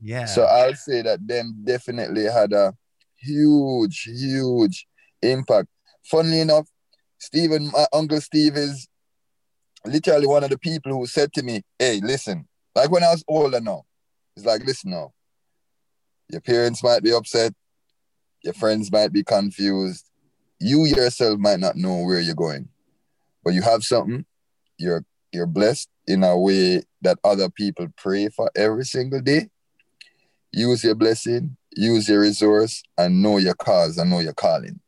Yeah. 0.00 0.26
So 0.26 0.44
I'll 0.44 0.74
say 0.74 1.02
that 1.02 1.26
them 1.26 1.62
definitely 1.64 2.24
had 2.24 2.52
a 2.52 2.74
huge, 3.16 4.02
huge 4.02 4.86
impact. 5.22 5.68
Funnily 6.04 6.40
enough, 6.40 6.68
Stephen, 7.18 7.70
my 7.72 7.86
uncle 7.92 8.20
Steve 8.20 8.56
is 8.56 8.88
literally 9.84 10.26
one 10.26 10.44
of 10.44 10.50
the 10.50 10.58
people 10.58 10.92
who 10.92 11.06
said 11.06 11.32
to 11.34 11.42
me, 11.42 11.62
Hey, 11.78 12.00
listen, 12.02 12.48
like 12.74 12.90
when 12.90 13.04
I 13.04 13.10
was 13.10 13.24
older 13.28 13.60
now, 13.60 13.84
it's 14.36 14.46
like, 14.46 14.64
listen 14.64 14.90
now, 14.90 15.12
your 16.28 16.40
parents 16.40 16.82
might 16.82 17.02
be 17.02 17.12
upset, 17.12 17.52
your 18.42 18.54
friends 18.54 18.90
might 18.90 19.12
be 19.12 19.22
confused, 19.22 20.04
you 20.58 20.84
yourself 20.86 21.38
might 21.38 21.60
not 21.60 21.76
know 21.76 22.02
where 22.02 22.20
you're 22.20 22.34
going, 22.34 22.68
but 23.44 23.54
you 23.54 23.62
have 23.62 23.82
something, 23.82 24.24
you're 24.78 25.04
you're 25.32 25.46
blessed 25.46 25.88
in 26.06 26.22
a 26.24 26.38
way 26.38 26.82
that 27.02 27.18
other 27.24 27.48
people 27.48 27.86
pray 27.96 28.28
for 28.28 28.50
every 28.54 28.84
single 28.84 29.20
day. 29.20 29.48
Use 30.52 30.84
your 30.84 30.94
blessing, 30.94 31.56
use 31.74 32.08
your 32.08 32.20
resource, 32.20 32.82
and 32.98 33.22
know 33.22 33.38
your 33.38 33.54
cause 33.54 33.98
and 33.98 34.10
know 34.10 34.20
your 34.20 34.34
calling. 34.34 34.78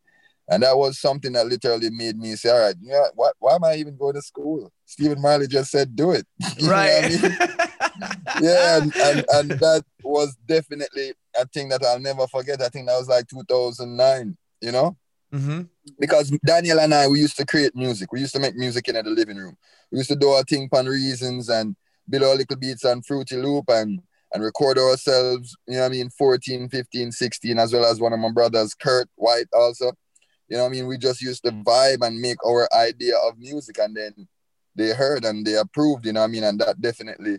And 0.48 0.62
that 0.62 0.76
was 0.76 0.98
something 0.98 1.32
that 1.32 1.46
literally 1.46 1.88
made 1.90 2.18
me 2.18 2.36
say, 2.36 2.50
all 2.50 2.60
right, 2.60 2.74
you 2.80 2.90
know, 2.90 3.06
what, 3.14 3.34
why 3.38 3.54
am 3.54 3.64
I 3.64 3.76
even 3.76 3.96
going 3.96 4.14
to 4.14 4.22
school? 4.22 4.70
Stephen 4.84 5.20
Marley 5.20 5.46
just 5.46 5.70
said, 5.70 5.96
do 5.96 6.10
it. 6.10 6.26
right. 6.64 7.04
I 7.04 7.08
mean? 7.08 7.38
yeah. 8.42 8.76
And, 8.76 8.96
and, 8.96 9.24
and 9.30 9.50
that 9.52 9.84
was 10.02 10.36
definitely 10.46 11.14
a 11.34 11.46
thing 11.46 11.70
that 11.70 11.82
I'll 11.82 11.98
never 11.98 12.26
forget. 12.26 12.60
I 12.60 12.68
think 12.68 12.86
that 12.88 12.98
was 12.98 13.08
like 13.08 13.26
2009, 13.28 14.36
you 14.60 14.72
know? 14.72 14.96
Mm-hmm. 15.34 15.62
Because 15.98 16.30
Daniel 16.46 16.80
and 16.80 16.94
I, 16.94 17.08
we 17.08 17.20
used 17.20 17.36
to 17.38 17.46
create 17.46 17.74
music. 17.74 18.12
We 18.12 18.20
used 18.20 18.34
to 18.34 18.40
make 18.40 18.54
music 18.54 18.88
in 18.88 18.94
the 18.94 19.02
living 19.02 19.36
room. 19.36 19.56
We 19.90 19.98
used 19.98 20.10
to 20.10 20.16
do 20.16 20.28
our 20.28 20.44
thing 20.44 20.68
on 20.72 20.86
reasons 20.86 21.48
and 21.48 21.74
build 22.08 22.22
our 22.22 22.34
little 22.34 22.56
beats 22.56 22.84
on 22.84 23.02
Fruity 23.02 23.36
Loop 23.36 23.64
and 23.68 24.00
and 24.34 24.42
record 24.42 24.78
ourselves, 24.78 25.56
you 25.68 25.74
know 25.74 25.82
what 25.82 25.86
I 25.86 25.90
mean, 25.90 26.10
14, 26.10 26.68
15, 26.68 27.12
16, 27.12 27.56
as 27.56 27.72
well 27.72 27.84
as 27.84 28.00
one 28.00 28.12
of 28.12 28.18
my 28.18 28.32
brothers, 28.32 28.74
Kurt 28.74 29.08
White, 29.14 29.46
also. 29.52 29.92
You 30.48 30.56
know 30.56 30.64
what 30.64 30.70
I 30.70 30.72
mean? 30.72 30.86
We 30.88 30.98
just 30.98 31.22
used 31.22 31.44
to 31.44 31.52
vibe 31.52 32.04
and 32.04 32.20
make 32.20 32.44
our 32.44 32.68
idea 32.74 33.14
of 33.16 33.38
music 33.38 33.78
and 33.78 33.96
then 33.96 34.26
they 34.74 34.92
heard 34.92 35.24
and 35.24 35.46
they 35.46 35.54
approved, 35.54 36.04
you 36.04 36.12
know 36.12 36.20
what 36.20 36.30
I 36.30 36.32
mean? 36.32 36.42
And 36.42 36.60
that 36.60 36.80
definitely 36.80 37.38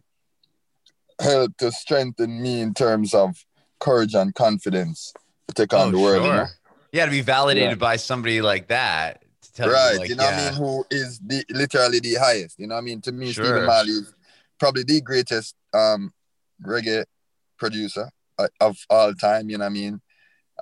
helped 1.22 1.60
to 1.60 1.72
strengthen 1.74 2.42
me 2.42 2.62
in 2.62 2.74
terms 2.74 3.14
of 3.14 3.36
courage 3.80 4.16
and 4.16 4.34
confidence 4.34 5.14
to 5.50 5.54
take 5.54 5.74
on 5.74 5.90
oh, 5.90 5.92
the 5.92 6.00
world. 6.00 6.24
Sure. 6.24 6.34
You 6.34 6.42
know? 6.42 6.48
Yeah, 6.96 7.06
to 7.06 7.12
be 7.12 7.20
validated 7.20 7.72
yeah. 7.72 7.76
by 7.76 7.98
somebody 7.98 8.42
like 8.42 8.68
that. 8.68 9.22
to 9.56 9.70
right. 9.70 9.94
You, 9.94 10.00
like, 10.00 10.10
you 10.10 10.16
know 10.16 10.24
yeah. 10.24 10.36
what 10.36 10.40
I 10.40 10.50
mean? 10.52 10.60
Who 10.62 10.86
is 10.90 11.20
the 11.20 11.44
literally 11.50 12.00
the 12.00 12.16
highest. 12.16 12.58
You 12.58 12.68
know 12.68 12.76
what 12.76 12.82
I 12.82 12.86
mean? 12.86 13.02
To 13.02 13.12
me, 13.12 13.34
Sure. 13.34 13.44
Stephen 13.44 13.66
Marley 13.66 13.92
is 13.92 14.14
probably 14.58 14.84
the 14.84 15.02
greatest 15.02 15.56
um 15.74 16.14
reggae 16.66 17.04
producer 17.58 18.10
uh, 18.40 18.48
of 18.62 18.78
all 18.90 19.14
time, 19.14 19.50
you 19.50 19.58
know 19.58 19.66
what 19.66 19.72
I 19.72 19.74
mean? 19.74 20.02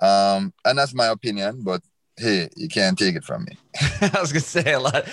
Um, 0.02 0.52
and 0.64 0.76
that's 0.76 0.92
my 0.92 1.06
opinion, 1.06 1.62
but 1.62 1.82
hey, 2.16 2.48
you 2.56 2.68
can't 2.68 2.98
take 2.98 3.14
it 3.14 3.22
from 3.22 3.44
me. 3.44 3.56
I 4.00 4.18
was 4.20 4.32
gonna 4.32 4.40
say 4.40 4.72
a 4.72 4.80
lot. 4.80 5.04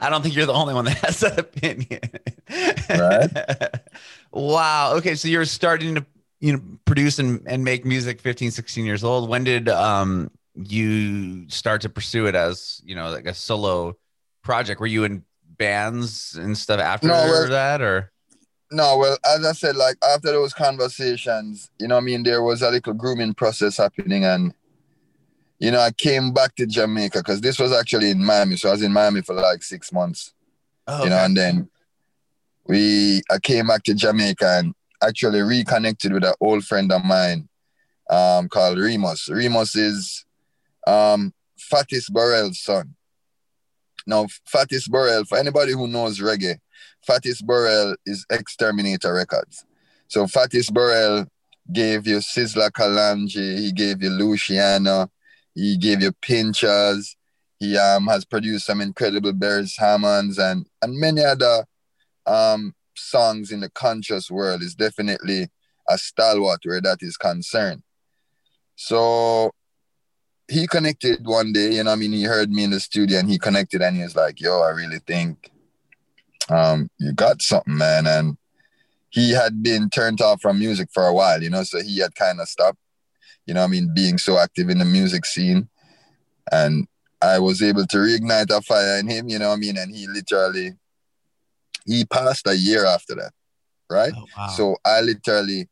I 0.00 0.08
don't 0.08 0.22
think 0.22 0.34
you're 0.34 0.46
the 0.46 0.54
only 0.54 0.72
one 0.72 0.86
that 0.86 0.96
has 0.98 1.20
that 1.20 1.38
opinion. 1.38 2.00
Right. 2.88 3.80
wow. 4.32 4.94
Okay, 4.94 5.16
so 5.16 5.28
you're 5.28 5.44
starting 5.44 5.94
to 5.96 6.06
you 6.44 6.52
know 6.52 6.62
produce 6.84 7.18
and, 7.18 7.40
and 7.46 7.64
make 7.64 7.86
music 7.86 8.20
15, 8.20 8.50
16 8.50 8.84
years 8.84 9.02
old. 9.02 9.30
When 9.30 9.44
did 9.44 9.66
um 9.70 10.30
you 10.54 11.48
start 11.48 11.80
to 11.80 11.88
pursue 11.88 12.26
it 12.26 12.34
as 12.34 12.82
you 12.84 12.94
know 12.94 13.08
like 13.10 13.26
a 13.26 13.32
solo 13.32 13.96
project? 14.42 14.78
Were 14.78 14.86
you 14.86 15.04
in 15.04 15.24
bands 15.56 16.36
and 16.36 16.56
stuff 16.56 16.80
after 16.80 17.08
No, 17.08 17.14
well- 17.14 17.48
that 17.48 17.80
or 17.80 18.12
No, 18.70 18.98
well, 18.98 19.16
as 19.24 19.46
I 19.46 19.52
said, 19.52 19.76
like 19.76 19.96
after 20.04 20.32
those 20.32 20.52
conversations, 20.52 21.70
you 21.78 21.88
know 21.88 21.96
I 21.96 22.00
mean, 22.00 22.24
there 22.24 22.42
was 22.42 22.60
a 22.60 22.70
little 22.70 22.92
grooming 22.92 23.32
process 23.32 23.78
happening 23.78 24.26
and 24.26 24.52
you 25.60 25.70
know, 25.70 25.80
I 25.80 25.92
came 25.92 26.32
back 26.34 26.56
to 26.56 26.66
Jamaica 26.66 27.20
because 27.20 27.40
this 27.40 27.58
was 27.58 27.72
actually 27.72 28.10
in 28.10 28.22
Miami. 28.22 28.56
So 28.56 28.68
I 28.68 28.72
was 28.72 28.82
in 28.82 28.92
Miami 28.92 29.22
for 29.22 29.34
like 29.34 29.62
six 29.62 29.92
months. 29.92 30.34
oh, 30.88 31.04
you 31.04 31.08
know, 31.08 31.24
and 31.24 31.34
then 31.34 31.70
we 32.66 33.22
I 33.30 33.38
came 33.38 33.68
back 33.68 33.82
to 33.84 33.94
Jamaica 33.94 34.58
and 34.58 34.74
actually 35.06 35.42
reconnected 35.42 36.12
with 36.12 36.24
an 36.24 36.34
old 36.40 36.64
friend 36.64 36.90
of 36.92 37.04
mine 37.04 37.48
um, 38.10 38.48
called 38.48 38.78
Remus. 38.78 39.28
Remus 39.28 39.76
is 39.76 40.24
um, 40.86 41.32
Fatis 41.58 42.10
Burrell's 42.10 42.60
son. 42.60 42.94
Now, 44.06 44.26
Fatis 44.52 44.88
Burrell, 44.88 45.24
for 45.24 45.38
anybody 45.38 45.72
who 45.72 45.88
knows 45.88 46.20
reggae, 46.20 46.58
Fatis 47.08 47.42
Burrell 47.42 47.96
is 48.04 48.26
Exterminator 48.30 49.14
Records. 49.14 49.64
So 50.08 50.26
Fatis 50.26 50.72
Burrell 50.72 51.26
gave 51.72 52.06
you 52.06 52.18
Sizzla 52.18 52.70
Kalonji, 52.70 53.58
he 53.58 53.72
gave 53.72 54.02
you 54.02 54.10
Luciano, 54.10 55.10
he 55.54 55.78
gave 55.78 56.02
you 56.02 56.12
Pinchers, 56.20 57.16
he 57.58 57.78
um, 57.78 58.06
has 58.06 58.24
produced 58.24 58.66
some 58.66 58.80
incredible 58.80 59.32
Beres 59.32 59.78
Hammonds 59.78 60.38
and, 60.38 60.66
and 60.82 60.98
many 60.98 61.24
other 61.24 61.64
um, 62.26 62.74
songs 62.96 63.50
in 63.50 63.60
the 63.60 63.70
conscious 63.70 64.30
world. 64.30 64.62
is 64.62 64.74
definitely 64.74 65.48
a 65.88 65.98
stalwart 65.98 66.60
where 66.64 66.80
that 66.80 66.98
is 67.00 67.16
concerned. 67.16 67.82
So 68.76 69.52
he 70.48 70.66
connected 70.66 71.26
one 71.26 71.52
day, 71.52 71.74
you 71.74 71.84
know, 71.84 71.92
I 71.92 71.96
mean, 71.96 72.12
he 72.12 72.24
heard 72.24 72.50
me 72.50 72.64
in 72.64 72.70
the 72.70 72.80
studio 72.80 73.18
and 73.18 73.30
he 73.30 73.38
connected 73.38 73.82
and 73.82 73.96
he 73.96 74.02
was 74.02 74.16
like, 74.16 74.40
yo, 74.40 74.62
I 74.62 74.70
really 74.70 74.98
think 74.98 75.50
um, 76.50 76.90
you 76.98 77.12
got 77.12 77.40
something, 77.40 77.76
man. 77.76 78.06
And 78.06 78.36
he 79.10 79.30
had 79.30 79.62
been 79.62 79.88
turned 79.90 80.20
off 80.20 80.42
from 80.42 80.58
music 80.58 80.88
for 80.92 81.06
a 81.06 81.14
while, 81.14 81.42
you 81.42 81.50
know, 81.50 81.62
so 81.62 81.80
he 81.80 81.98
had 81.98 82.14
kind 82.14 82.40
of 82.40 82.48
stopped, 82.48 82.78
you 83.46 83.54
know, 83.54 83.62
I 83.62 83.68
mean, 83.68 83.92
being 83.94 84.18
so 84.18 84.38
active 84.38 84.68
in 84.68 84.78
the 84.78 84.84
music 84.84 85.24
scene. 85.24 85.68
And 86.52 86.86
I 87.22 87.38
was 87.38 87.62
able 87.62 87.86
to 87.86 87.96
reignite 87.96 88.50
a 88.50 88.60
fire 88.60 88.98
in 88.98 89.08
him, 89.08 89.28
you 89.28 89.38
know 89.38 89.50
I 89.50 89.56
mean? 89.56 89.78
And 89.78 89.94
he 89.94 90.06
literally, 90.06 90.72
he 91.84 92.04
passed 92.04 92.46
a 92.46 92.56
year 92.56 92.84
after 92.84 93.14
that, 93.14 93.32
right? 93.90 94.12
Oh, 94.16 94.26
wow. 94.36 94.48
So 94.48 94.76
I 94.84 95.00
literally 95.00 95.68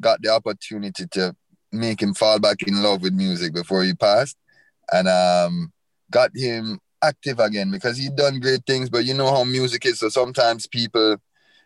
got 0.00 0.20
the 0.22 0.28
opportunity 0.30 1.06
to 1.12 1.34
make 1.72 2.00
him 2.00 2.14
fall 2.14 2.38
back 2.38 2.62
in 2.62 2.82
love 2.82 3.02
with 3.02 3.12
music 3.14 3.52
before 3.54 3.82
he 3.84 3.94
passed 3.94 4.36
and 4.92 5.08
um, 5.08 5.72
got 6.10 6.30
him 6.34 6.78
active 7.02 7.38
again 7.40 7.70
because 7.70 7.96
he 7.98 8.08
done 8.10 8.40
great 8.40 8.64
things, 8.66 8.88
but 8.88 9.04
you 9.04 9.14
know 9.14 9.30
how 9.30 9.44
music 9.44 9.84
is. 9.86 9.98
So 9.98 10.08
sometimes 10.08 10.66
people 10.66 11.16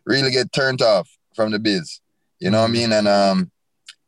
really 0.04 0.30
get 0.30 0.52
turned 0.52 0.82
off 0.82 1.08
from 1.34 1.50
the 1.50 1.58
biz. 1.58 2.00
You 2.38 2.50
know 2.50 2.62
what 2.62 2.68
I 2.68 2.72
mean? 2.72 2.92
And 2.92 3.06
um, 3.06 3.50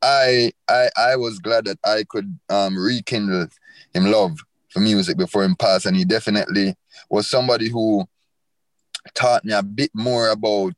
I 0.01 0.53
I 0.69 0.89
I 0.97 1.17
was 1.17 1.39
glad 1.39 1.67
that 1.67 1.79
I 1.85 2.05
could 2.09 2.39
um, 2.49 2.77
rekindle 2.77 3.47
him 3.95 4.07
love 4.07 4.39
for 4.71 4.81
music 4.81 5.17
before 5.19 5.45
him 5.45 5.55
passed. 5.55 5.87
And 5.87 5.97
he 5.97 6.05
definitely 6.05 6.75
was 7.11 7.29
somebody 7.29 7.69
who 7.69 8.07
taught 9.15 9.45
me 9.45 9.53
a 9.53 9.63
bit 9.63 9.91
more 9.95 10.29
about 10.29 10.75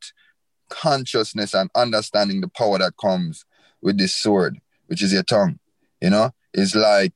consciousness 0.70 1.54
and 1.54 1.70
understanding 1.74 2.40
the 2.40 2.48
power 2.48 2.78
that 2.78 2.94
comes 3.00 3.44
with 3.82 3.98
this 3.98 4.14
sword, 4.14 4.58
which 4.86 5.02
is 5.02 5.12
your 5.12 5.22
tongue. 5.22 5.58
You 6.00 6.10
know, 6.10 6.30
it's 6.52 6.74
like 6.74 7.14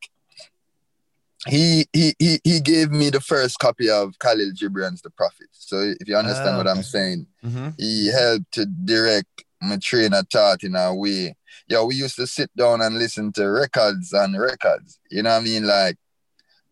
he 1.46 1.86
he 1.92 2.14
he 2.18 2.40
he 2.44 2.60
gave 2.60 2.90
me 2.90 3.10
the 3.10 3.20
first 3.20 3.58
copy 3.58 3.88
of 3.88 4.12
Kahlil 4.18 4.52
Gibran's 4.58 5.02
The 5.02 5.10
Prophet. 5.10 5.48
So 5.52 5.94
if 5.98 6.08
you 6.08 6.16
understand 6.16 6.54
Ah, 6.54 6.58
what 6.58 6.68
I'm 6.68 6.82
saying, 6.82 7.26
Mhm. 7.44 7.74
he 7.78 8.08
helped 8.08 8.52
to 8.52 8.66
direct 8.66 9.44
my 9.60 9.76
train 9.78 10.12
of 10.14 10.26
thought 10.30 10.62
in 10.62 10.74
a 10.76 10.94
way. 10.94 11.36
Yo, 11.68 11.84
we 11.86 11.94
used 11.96 12.16
to 12.16 12.26
sit 12.26 12.50
down 12.56 12.80
and 12.80 12.98
listen 12.98 13.32
to 13.32 13.46
records 13.46 14.12
and 14.12 14.38
records. 14.38 14.98
You 15.10 15.22
know 15.22 15.30
what 15.30 15.42
I 15.42 15.44
mean? 15.44 15.64
Like 15.66 15.96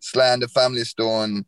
Sly 0.00 0.28
and 0.33 0.43
the 0.43 0.49
Family 0.49 0.85
Stone. 0.85 1.45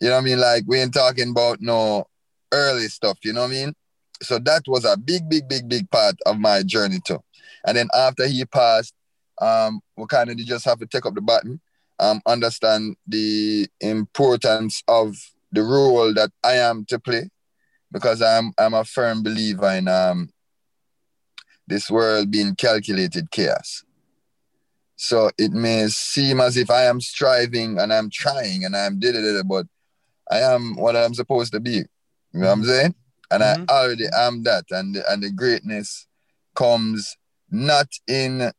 You 0.00 0.08
know 0.08 0.14
what 0.14 0.20
I 0.22 0.24
mean? 0.24 0.40
Like 0.40 0.64
we 0.66 0.78
ain't 0.80 0.94
talking 0.94 1.30
about 1.30 1.60
no 1.60 2.06
early 2.52 2.88
stuff. 2.88 3.18
You 3.22 3.32
know 3.32 3.42
what 3.42 3.50
I 3.50 3.54
mean? 3.54 3.74
So 4.22 4.38
that 4.38 4.62
was 4.66 4.84
a 4.84 4.96
big, 4.96 5.28
big, 5.28 5.48
big, 5.48 5.68
big 5.68 5.90
part 5.90 6.16
of 6.26 6.38
my 6.38 6.62
journey 6.62 7.00
too. 7.04 7.22
And 7.66 7.76
then 7.76 7.88
after 7.94 8.26
he 8.26 8.44
passed, 8.44 8.94
um, 9.40 9.80
we 9.96 10.06
kind 10.06 10.30
of 10.30 10.36
just 10.38 10.64
have 10.64 10.78
to 10.80 10.86
take 10.86 11.06
up 11.06 11.14
the 11.14 11.20
button, 11.20 11.60
um, 11.98 12.20
understand 12.26 12.96
the 13.06 13.66
importance 13.80 14.82
of 14.88 15.16
the 15.52 15.62
role 15.62 16.12
that 16.14 16.30
I 16.44 16.56
am 16.56 16.84
to 16.86 16.98
play, 16.98 17.30
because 17.90 18.22
I'm 18.22 18.52
I'm 18.58 18.74
a 18.74 18.84
firm 18.84 19.22
believer 19.22 19.70
in 19.70 19.88
um 19.88 20.30
this 21.66 21.90
world 21.90 22.30
being 22.30 22.54
calculated 22.56 23.30
chaos. 23.30 23.84
So 24.96 25.30
it 25.38 25.52
may 25.52 25.86
seem 25.88 26.40
as 26.40 26.58
if 26.58 26.70
I 26.70 26.84
am 26.84 27.00
striving 27.00 27.78
and 27.78 27.92
I'm 27.92 28.10
trying 28.10 28.64
and 28.64 28.76
I'm 28.76 28.98
did 28.98 29.14
it, 29.14 29.48
but 29.48 29.66
I 30.30 30.40
am 30.40 30.76
what 30.76 30.94
I'm 30.94 31.14
supposed 31.14 31.52
to 31.52 31.60
be. 31.60 31.84
You 32.32 32.40
know 32.40 32.46
what 32.46 32.52
I'm 32.52 32.64
saying? 32.64 32.94
And 33.30 33.42
Mhm. 33.42 33.70
I 33.70 33.72
already 33.84 34.06
am 34.12 34.42
that. 34.44 34.64
And 34.70 34.96
and 34.96 35.22
the 35.22 35.30
greatness 35.30 36.06
comes 36.54 37.16
not 37.50 37.88
in 38.06 38.52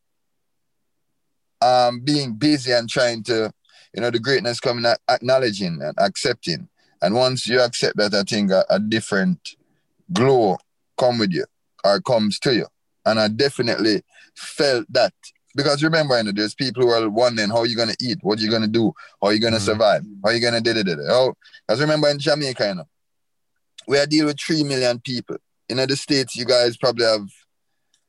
um 1.61 1.99
being 2.01 2.33
busy 2.33 2.71
and 2.71 2.89
trying 2.89 3.23
to, 3.23 3.51
you 3.93 4.01
know, 4.01 4.09
the 4.09 4.19
greatness 4.19 4.59
coming 4.59 4.85
at 4.85 4.99
acknowledging 5.09 5.79
and 5.81 5.93
accepting. 5.99 6.67
And 7.01 7.15
once 7.15 7.47
you 7.47 7.59
accept 7.61 7.97
that, 7.97 8.13
I 8.13 8.23
think 8.23 8.51
a, 8.51 8.65
a 8.69 8.79
different 8.79 9.55
glow 10.13 10.57
come 10.97 11.19
with 11.19 11.31
you 11.31 11.45
or 11.83 11.99
comes 12.01 12.39
to 12.39 12.53
you. 12.53 12.67
And 13.05 13.19
I 13.19 13.27
definitely 13.27 14.03
felt 14.35 14.85
that. 14.91 15.13
Because 15.55 15.83
remember, 15.83 16.17
you 16.17 16.23
know, 16.23 16.31
there's 16.31 16.55
people 16.55 16.83
who 16.83 16.89
are 16.89 17.09
wondering 17.09 17.49
how 17.49 17.63
you're 17.63 17.77
gonna 17.77 17.95
eat, 17.99 18.19
what 18.21 18.39
you're 18.39 18.51
gonna 18.51 18.67
do, 18.67 18.93
how 19.21 19.29
you're 19.29 19.39
gonna 19.39 19.57
Mhm. 19.57 19.61
survive, 19.61 20.03
how 20.23 20.31
you're 20.31 20.39
gonna 20.39 20.61
do 20.61 20.71
it. 20.71 20.87
Oh, 21.09 21.33
because 21.67 21.81
remember 21.81 22.07
in 22.09 22.19
Jamaica, 22.19 22.67
you 22.67 22.75
know, 22.75 22.87
we 23.91 23.99
are 23.99 24.05
dealing 24.05 24.27
with 24.27 24.39
three 24.39 24.63
million 24.63 24.99
people. 25.01 25.35
In 25.67 25.75
the 25.75 25.97
states, 25.97 26.37
you 26.37 26.45
guys 26.45 26.77
probably 26.77 27.05
have 27.05 27.27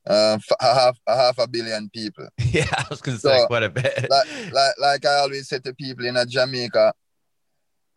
uh, 0.07 0.39
a 0.61 0.75
half 0.75 0.97
a 1.09 1.17
half 1.17 1.39
a 1.39 1.49
billion 1.49 1.91
people. 1.91 2.29
Yeah, 2.39 2.67
I 2.79 2.85
was 2.89 3.01
gonna 3.01 3.19
say 3.19 3.45
quite 3.49 3.65
a 3.65 3.69
bit. 3.69 4.07
like 4.09 4.29
like 4.53 4.75
like 4.79 5.05
I 5.05 5.15
always 5.25 5.49
say 5.49 5.59
to 5.59 5.75
people 5.75 6.07
in 6.07 6.17
a 6.17 6.25
Jamaica, 6.25 6.93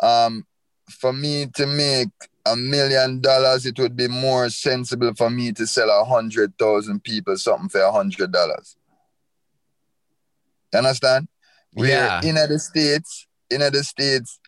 um, 0.02 0.46
for 0.90 1.14
me 1.14 1.46
to 1.58 1.68
make 1.68 2.10
a 2.48 2.56
million 2.56 3.22
dollars, 3.22 3.68
it 3.68 3.78
would 3.78 3.96
be 3.96 4.08
more 4.08 4.50
sensible 4.50 5.14
for 5.14 5.30
me 5.30 5.52
to 5.54 5.68
sell 5.68 5.90
a 5.90 6.04
hundred 6.06 6.58
thousand 6.58 7.04
people 7.04 7.38
something 7.38 7.70
for 7.70 7.82
a 7.82 7.92
hundred 7.92 8.32
dollars. 8.32 8.78
You 10.74 10.80
understand? 10.80 11.28
Where 11.74 11.90
Yeah. 11.90 12.22
in 12.24 12.36
the 12.36 12.60
states, 12.60 13.28
in 13.52 13.60
the 13.62 13.84
states, 13.84 14.40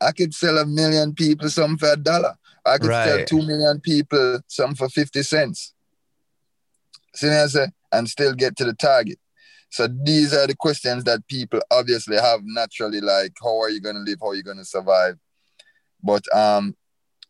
I 0.00 0.12
could 0.12 0.32
sell 0.34 0.56
a 0.58 0.66
million 0.66 1.14
people 1.14 1.48
something 1.50 1.78
for 1.78 1.92
a 1.92 1.96
dollar. 1.96 2.36
I 2.66 2.78
could 2.78 2.90
sell 2.92 3.24
two 3.26 3.42
million 3.42 3.80
people 3.80 4.40
some 4.48 4.74
for 4.74 4.88
fifty 4.88 5.22
cents. 5.22 5.74
See 7.14 7.28
what 7.28 7.36
I 7.36 7.46
say? 7.46 7.66
And 7.92 8.08
still 8.08 8.34
get 8.34 8.56
to 8.56 8.64
the 8.64 8.74
target. 8.74 9.18
So 9.70 9.88
these 9.88 10.32
are 10.34 10.46
the 10.46 10.56
questions 10.56 11.04
that 11.04 11.26
people 11.28 11.60
obviously 11.70 12.16
have 12.16 12.40
naturally, 12.44 13.00
like 13.00 13.32
how 13.42 13.58
are 13.60 13.70
you 13.70 13.80
gonna 13.80 14.00
live, 14.00 14.18
how 14.20 14.28
are 14.28 14.34
you 14.34 14.42
gonna 14.42 14.64
survive? 14.64 15.16
But 16.02 16.24
um 16.34 16.76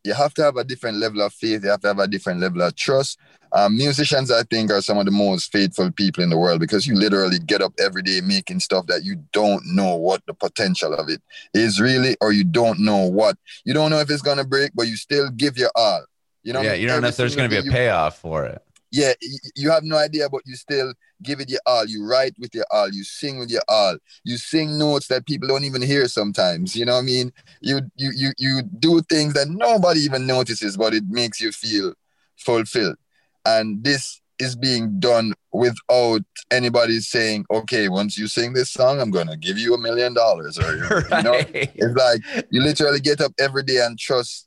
you 0.06 0.14
have 0.14 0.32
to 0.34 0.42
have 0.42 0.56
a 0.56 0.64
different 0.64 0.98
level 0.98 1.20
of 1.22 1.32
faith, 1.32 1.64
you 1.64 1.70
have 1.70 1.80
to 1.80 1.88
have 1.88 1.98
a 1.98 2.08
different 2.08 2.40
level 2.40 2.62
of 2.62 2.74
trust. 2.76 3.18
Um, 3.52 3.76
musicians, 3.76 4.30
I 4.30 4.42
think, 4.42 4.70
are 4.70 4.82
some 4.82 4.98
of 4.98 5.04
the 5.04 5.10
most 5.10 5.52
faithful 5.52 5.90
people 5.90 6.22
in 6.22 6.30
the 6.30 6.38
world 6.38 6.60
because 6.60 6.86
you 6.86 6.94
literally 6.94 7.38
get 7.38 7.62
up 7.62 7.72
every 7.78 8.02
day 8.02 8.20
making 8.20 8.60
stuff 8.60 8.86
that 8.86 9.04
you 9.04 9.16
don't 9.32 9.62
know 9.66 9.96
what 9.96 10.22
the 10.26 10.34
potential 10.34 10.94
of 10.94 11.08
it 11.08 11.22
is 11.54 11.80
really, 11.80 12.16
or 12.20 12.32
you 12.32 12.44
don't 12.44 12.80
know 12.80 13.06
what 13.06 13.36
you 13.64 13.72
don't 13.72 13.90
know 13.90 14.00
if 14.00 14.10
it's 14.10 14.22
gonna 14.22 14.44
break, 14.44 14.72
but 14.74 14.88
you 14.88 14.96
still 14.96 15.30
give 15.30 15.56
your 15.56 15.70
all. 15.74 16.04
You 16.42 16.52
know, 16.52 16.60
yeah, 16.60 16.74
you 16.74 16.86
don't 16.86 17.02
know 17.02 17.08
if 17.08 17.16
there's 17.16 17.36
gonna 17.36 17.48
be 17.48 17.56
a 17.56 17.62
payoff 17.62 18.18
for 18.18 18.44
it. 18.44 18.62
Yeah, 18.90 19.12
you 19.54 19.70
have 19.70 19.82
no 19.82 19.96
idea, 19.96 20.28
but 20.28 20.42
you 20.46 20.54
still 20.54 20.94
give 21.22 21.40
it 21.40 21.50
your 21.50 21.60
all. 21.66 21.86
You 21.86 22.06
write 22.06 22.34
with 22.38 22.54
your 22.54 22.66
all. 22.70 22.88
You 22.88 23.04
sing 23.04 23.38
with 23.38 23.50
your 23.50 23.62
all. 23.68 23.96
You 24.24 24.36
sing 24.36 24.78
notes 24.78 25.08
that 25.08 25.26
people 25.26 25.48
don't 25.48 25.64
even 25.64 25.82
hear 25.82 26.06
sometimes. 26.08 26.76
You 26.76 26.84
know 26.84 26.94
what 26.94 27.00
I 27.00 27.02
mean? 27.02 27.32
You 27.60 27.80
you 27.96 28.10
you 28.14 28.30
you 28.38 28.62
do 28.62 29.02
things 29.02 29.34
that 29.34 29.48
nobody 29.48 30.00
even 30.00 30.26
notices, 30.26 30.76
but 30.76 30.94
it 30.94 31.04
makes 31.08 31.40
you 31.40 31.52
feel 31.52 31.94
fulfilled. 32.36 32.96
And 33.44 33.82
this 33.82 34.20
is 34.38 34.54
being 34.54 35.00
done 35.00 35.32
without 35.52 36.22
anybody 36.50 37.00
saying, 37.00 37.46
"Okay, 37.50 37.88
once 37.88 38.18
you 38.18 38.28
sing 38.28 38.52
this 38.52 38.70
song, 38.70 39.00
I'm 39.00 39.10
gonna 39.10 39.36
give 39.36 39.58
you 39.58 39.74
a 39.74 39.78
million 39.78 40.14
dollars," 40.14 40.58
or 40.58 40.76
you 40.76 41.22
know, 41.22 41.40
it's 41.54 41.96
like 41.96 42.20
you 42.50 42.62
literally 42.62 43.00
get 43.00 43.20
up 43.20 43.32
every 43.38 43.62
day 43.62 43.84
and 43.84 43.98
trust 43.98 44.46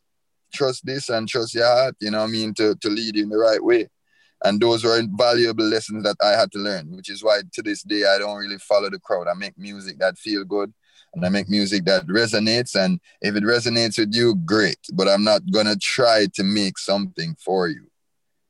trust 0.54 0.86
this 0.86 1.10
and 1.10 1.28
trust 1.28 1.54
your 1.54 1.67
heart 1.67 1.95
you 1.99 2.10
know 2.10 2.21
what 2.21 2.28
i 2.28 2.32
mean 2.32 2.54
to, 2.56 2.73
to 2.82 2.89
lead 2.89 3.15
you 3.15 3.21
in 3.21 3.30
the 3.30 3.38
right 3.38 3.63
way 3.63 3.88
and 4.45 4.62
those 4.62 4.84
were 4.84 4.97
invaluable 4.99 5.65
lessons 5.65 6.04
that 6.04 6.15
i 6.21 6.30
had 6.30 6.52
to 6.52 6.60
learn 6.60 6.89
which 6.95 7.10
is 7.10 7.23
why 7.23 7.39
to 7.52 7.62
this 7.62 7.84
day 7.84 8.04
i 8.06 8.17
don't 8.17 8.38
really 8.38 8.58
follow 8.58 8.89
the 8.89 8.99
crowd 8.99 9.28
i 9.28 9.34
make 9.34 9.58
music 9.58 9.97
that 9.99 10.17
feel 10.17 10.43
good 10.43 10.71
and 11.13 11.25
i 11.25 11.30
make 11.30 11.49
music 11.49 11.84
that 11.86 12.06
resonates 12.08 12.75
and 12.75 12.99
if 13.21 13.36
it 13.36 13.43
resonates 13.43 13.97
with 13.97 14.13
you 14.13 14.36
great 14.45 14.80
but 14.93 15.08
i'm 15.08 15.23
not 15.23 15.41
gonna 15.52 15.75
try 15.75 16.25
to 16.34 16.43
make 16.43 16.78
something 16.78 17.36
for 17.43 17.67
you 17.67 17.86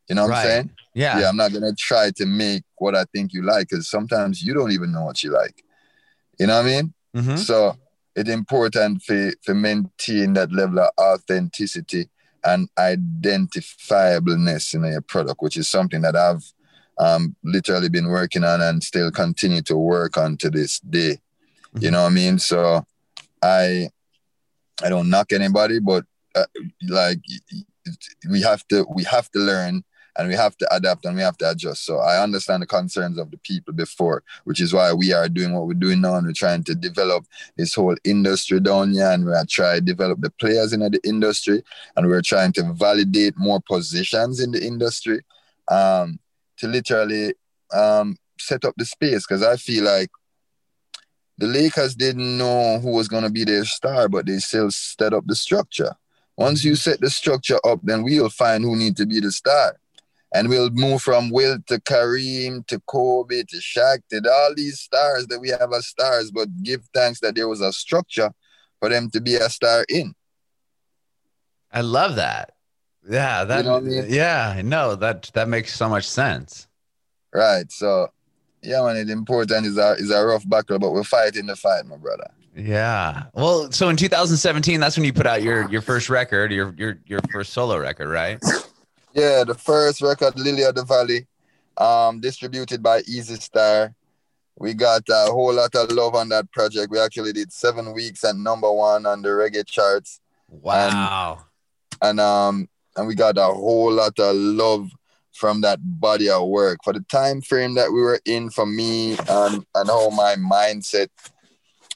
you 0.07 0.15
know 0.15 0.23
what 0.27 0.31
i'm 0.37 0.43
saying 0.45 0.69
Yeah. 0.95 1.19
yeah, 1.19 1.29
I'm 1.29 1.37
not 1.37 1.53
gonna 1.53 1.75
try 1.75 2.11
to 2.19 2.25
make 2.25 2.63
what 2.77 2.95
I 2.95 3.05
think 3.13 3.31
you 3.31 3.41
like 3.43 3.69
because 3.69 3.87
sometimes 3.89 4.41
you 4.41 4.53
don't 4.53 4.71
even 4.71 4.91
know 4.91 5.03
what 5.05 5.21
you 5.23 5.31
like. 5.31 5.63
You 6.39 6.47
know 6.47 6.57
what 6.57 6.65
I 6.65 6.69
mean? 6.73 6.93
Mhm. 7.15 7.37
So 7.37 7.77
it's 8.15 8.29
important 8.29 9.03
for, 9.03 9.31
for 9.45 9.53
maintain 9.53 10.33
that 10.33 10.51
level 10.51 10.79
of 10.79 10.89
authenticity 10.99 12.09
and 12.43 12.69
identifiableness 12.77 14.73
in 14.73 14.83
your 14.83 15.01
product, 15.01 15.41
which 15.41 15.57
is 15.57 15.67
something 15.67 16.01
that 16.01 16.15
I've 16.15 16.43
um, 16.97 17.35
literally 17.43 17.89
been 17.89 18.07
working 18.07 18.43
on 18.43 18.61
and 18.61 18.83
still 18.83 19.11
continue 19.11 19.61
to 19.63 19.77
work 19.77 20.17
on 20.17 20.37
to 20.37 20.49
this 20.49 20.79
day. 20.79 21.19
You 21.75 21.89
Mhm. 21.89 21.91
know 21.91 22.01
what 22.03 22.11
I 22.11 22.15
mean? 22.15 22.39
So 22.39 22.85
I 23.41 23.89
I 24.81 24.89
don't 24.89 25.09
knock 25.09 25.31
anybody, 25.31 25.79
but 25.79 26.05
uh, 26.35 26.45
like 26.87 27.19
we 28.29 28.41
have 28.41 28.67
to 28.69 28.85
we 28.93 29.03
have 29.03 29.29
to 29.31 29.39
learn 29.39 29.83
and 30.17 30.27
we 30.27 30.35
have 30.35 30.57
to 30.57 30.75
adapt 30.75 31.05
and 31.05 31.15
we 31.15 31.21
have 31.21 31.37
to 31.37 31.49
adjust. 31.49 31.85
So 31.85 31.99
I 31.99 32.21
understand 32.21 32.61
the 32.61 32.67
concerns 32.67 33.17
of 33.17 33.31
the 33.31 33.37
people 33.37 33.73
before, 33.73 34.23
which 34.43 34.61
is 34.61 34.73
why 34.73 34.93
we 34.93 35.13
are 35.13 35.29
doing 35.29 35.53
what 35.53 35.67
we're 35.67 35.73
doing 35.73 36.01
now 36.01 36.15
and 36.15 36.27
we're 36.27 36.33
trying 36.33 36.63
to 36.65 36.75
develop 36.75 37.25
this 37.57 37.73
whole 37.75 37.95
industry 38.03 38.59
down 38.59 38.93
here 38.93 39.09
and 39.11 39.25
we're 39.25 39.45
trying 39.49 39.79
to 39.79 39.85
develop 39.85 40.21
the 40.21 40.31
players 40.31 40.73
in 40.73 40.79
the 40.79 40.99
industry 41.03 41.63
and 41.95 42.07
we're 42.07 42.21
trying 42.21 42.51
to 42.53 42.73
validate 42.73 43.37
more 43.37 43.61
positions 43.61 44.39
in 44.39 44.51
the 44.51 44.65
industry 44.65 45.21
um, 45.69 46.19
to 46.57 46.67
literally 46.67 47.33
um, 47.73 48.17
set 48.39 48.65
up 48.65 48.73
the 48.77 48.85
space 48.85 49.25
because 49.25 49.43
I 49.43 49.55
feel 49.57 49.83
like 49.83 50.09
the 51.37 51.47
Lakers 51.47 51.95
didn't 51.95 52.37
know 52.37 52.79
who 52.79 52.91
was 52.91 53.07
going 53.07 53.23
to 53.23 53.29
be 53.29 53.45
their 53.45 53.63
star, 53.63 54.09
but 54.09 54.25
they 54.25 54.39
still 54.39 54.69
set 54.71 55.13
up 55.13 55.25
the 55.25 55.35
structure. 55.35 55.95
Once 56.35 56.63
you 56.65 56.75
set 56.75 56.99
the 56.99 57.09
structure 57.09 57.59
up, 57.65 57.79
then 57.83 58.03
we'll 58.03 58.29
find 58.29 58.63
who 58.63 58.75
need 58.75 58.97
to 58.97 59.05
be 59.05 59.19
the 59.21 59.31
star. 59.31 59.77
And 60.33 60.47
we'll 60.47 60.69
move 60.69 61.01
from 61.01 61.31
Wilt 61.31 61.65
to 61.67 61.79
Kareem 61.79 62.65
to 62.67 62.79
Kobe 62.81 63.43
to 63.43 63.57
Shaq 63.57 63.99
to 64.11 64.21
all 64.31 64.53
these 64.55 64.79
stars 64.79 65.25
that 65.27 65.39
we 65.39 65.49
have 65.49 65.73
as 65.73 65.87
stars, 65.87 66.31
but 66.31 66.49
give 66.61 66.87
thanks 66.93 67.19
that 67.21 67.35
there 67.35 67.47
was 67.47 67.61
a 67.61 67.73
structure 67.73 68.31
for 68.79 68.89
them 68.89 69.09
to 69.11 69.21
be 69.21 69.35
a 69.35 69.49
star 69.49 69.85
in. 69.89 70.13
I 71.71 71.81
love 71.81 72.15
that. 72.15 72.53
Yeah, 73.09 73.43
that 73.43 73.65
know 73.65 73.73
what 73.73 73.83
I 73.83 73.85
mean? 73.85 74.05
yeah, 74.09 74.61
no, 74.63 74.95
that 74.95 75.31
that 75.33 75.47
makes 75.47 75.73
so 75.75 75.89
much 75.89 76.07
sense. 76.07 76.67
Right. 77.33 77.71
So 77.71 78.09
yeah, 78.61 78.81
man, 78.83 78.97
it's 78.97 79.09
important 79.09 79.65
is 79.65 79.77
a 79.77 79.93
is 79.93 80.11
a 80.11 80.23
rough 80.23 80.47
battle, 80.47 80.79
but 80.79 80.91
we're 80.91 81.03
fighting 81.03 81.45
the 81.45 81.55
fight, 81.55 81.85
my 81.85 81.97
brother. 81.97 82.29
Yeah. 82.55 83.25
Well, 83.33 83.71
so 83.71 83.89
in 83.89 83.95
2017, 83.95 84.79
that's 84.79 84.97
when 84.97 85.05
you 85.05 85.13
put 85.13 85.25
out 85.25 85.41
your 85.41 85.69
your 85.69 85.81
first 85.81 86.09
record, 86.09 86.51
your 86.51 86.73
your 86.77 86.99
your 87.05 87.19
first 87.31 87.53
solo 87.53 87.77
record, 87.77 88.09
right? 88.09 88.39
Yeah, 89.19 89.43
the 89.43 89.53
first 89.53 90.01
record, 90.01 90.39
Lily 90.39 90.63
of 90.63 90.75
the 90.75 90.85
Valley, 90.85 91.27
um, 91.75 92.21
distributed 92.21 92.81
by 92.81 92.99
Easy 93.01 93.35
Star. 93.35 93.93
We 94.57 94.73
got 94.73 95.01
a 95.09 95.25
whole 95.29 95.53
lot 95.53 95.75
of 95.75 95.91
love 95.91 96.15
on 96.15 96.29
that 96.29 96.49
project. 96.53 96.89
We 96.89 96.99
actually 96.99 97.33
did 97.33 97.51
seven 97.51 97.91
weeks 97.91 98.23
at 98.23 98.37
number 98.37 98.71
one 98.71 99.05
on 99.05 99.21
the 99.21 99.27
reggae 99.27 99.65
charts, 99.65 100.21
Wow. 100.47 101.39
and 102.01 102.21
um, 102.21 102.69
and 102.95 103.07
we 103.07 103.15
got 103.15 103.37
a 103.37 103.43
whole 103.43 103.91
lot 103.91 104.17
of 104.19 104.37
love 104.37 104.89
from 105.33 105.59
that 105.61 105.79
body 105.81 106.29
of 106.29 106.47
work 106.47 106.77
for 106.85 106.93
the 106.93 107.03
time 107.11 107.41
frame 107.41 107.73
that 107.75 107.91
we 107.91 107.99
were 107.99 108.21
in. 108.23 108.49
For 108.49 108.65
me, 108.65 109.17
and 109.27 109.65
and 109.75 109.89
how 109.89 110.11
my 110.11 110.37
mindset 110.37 111.09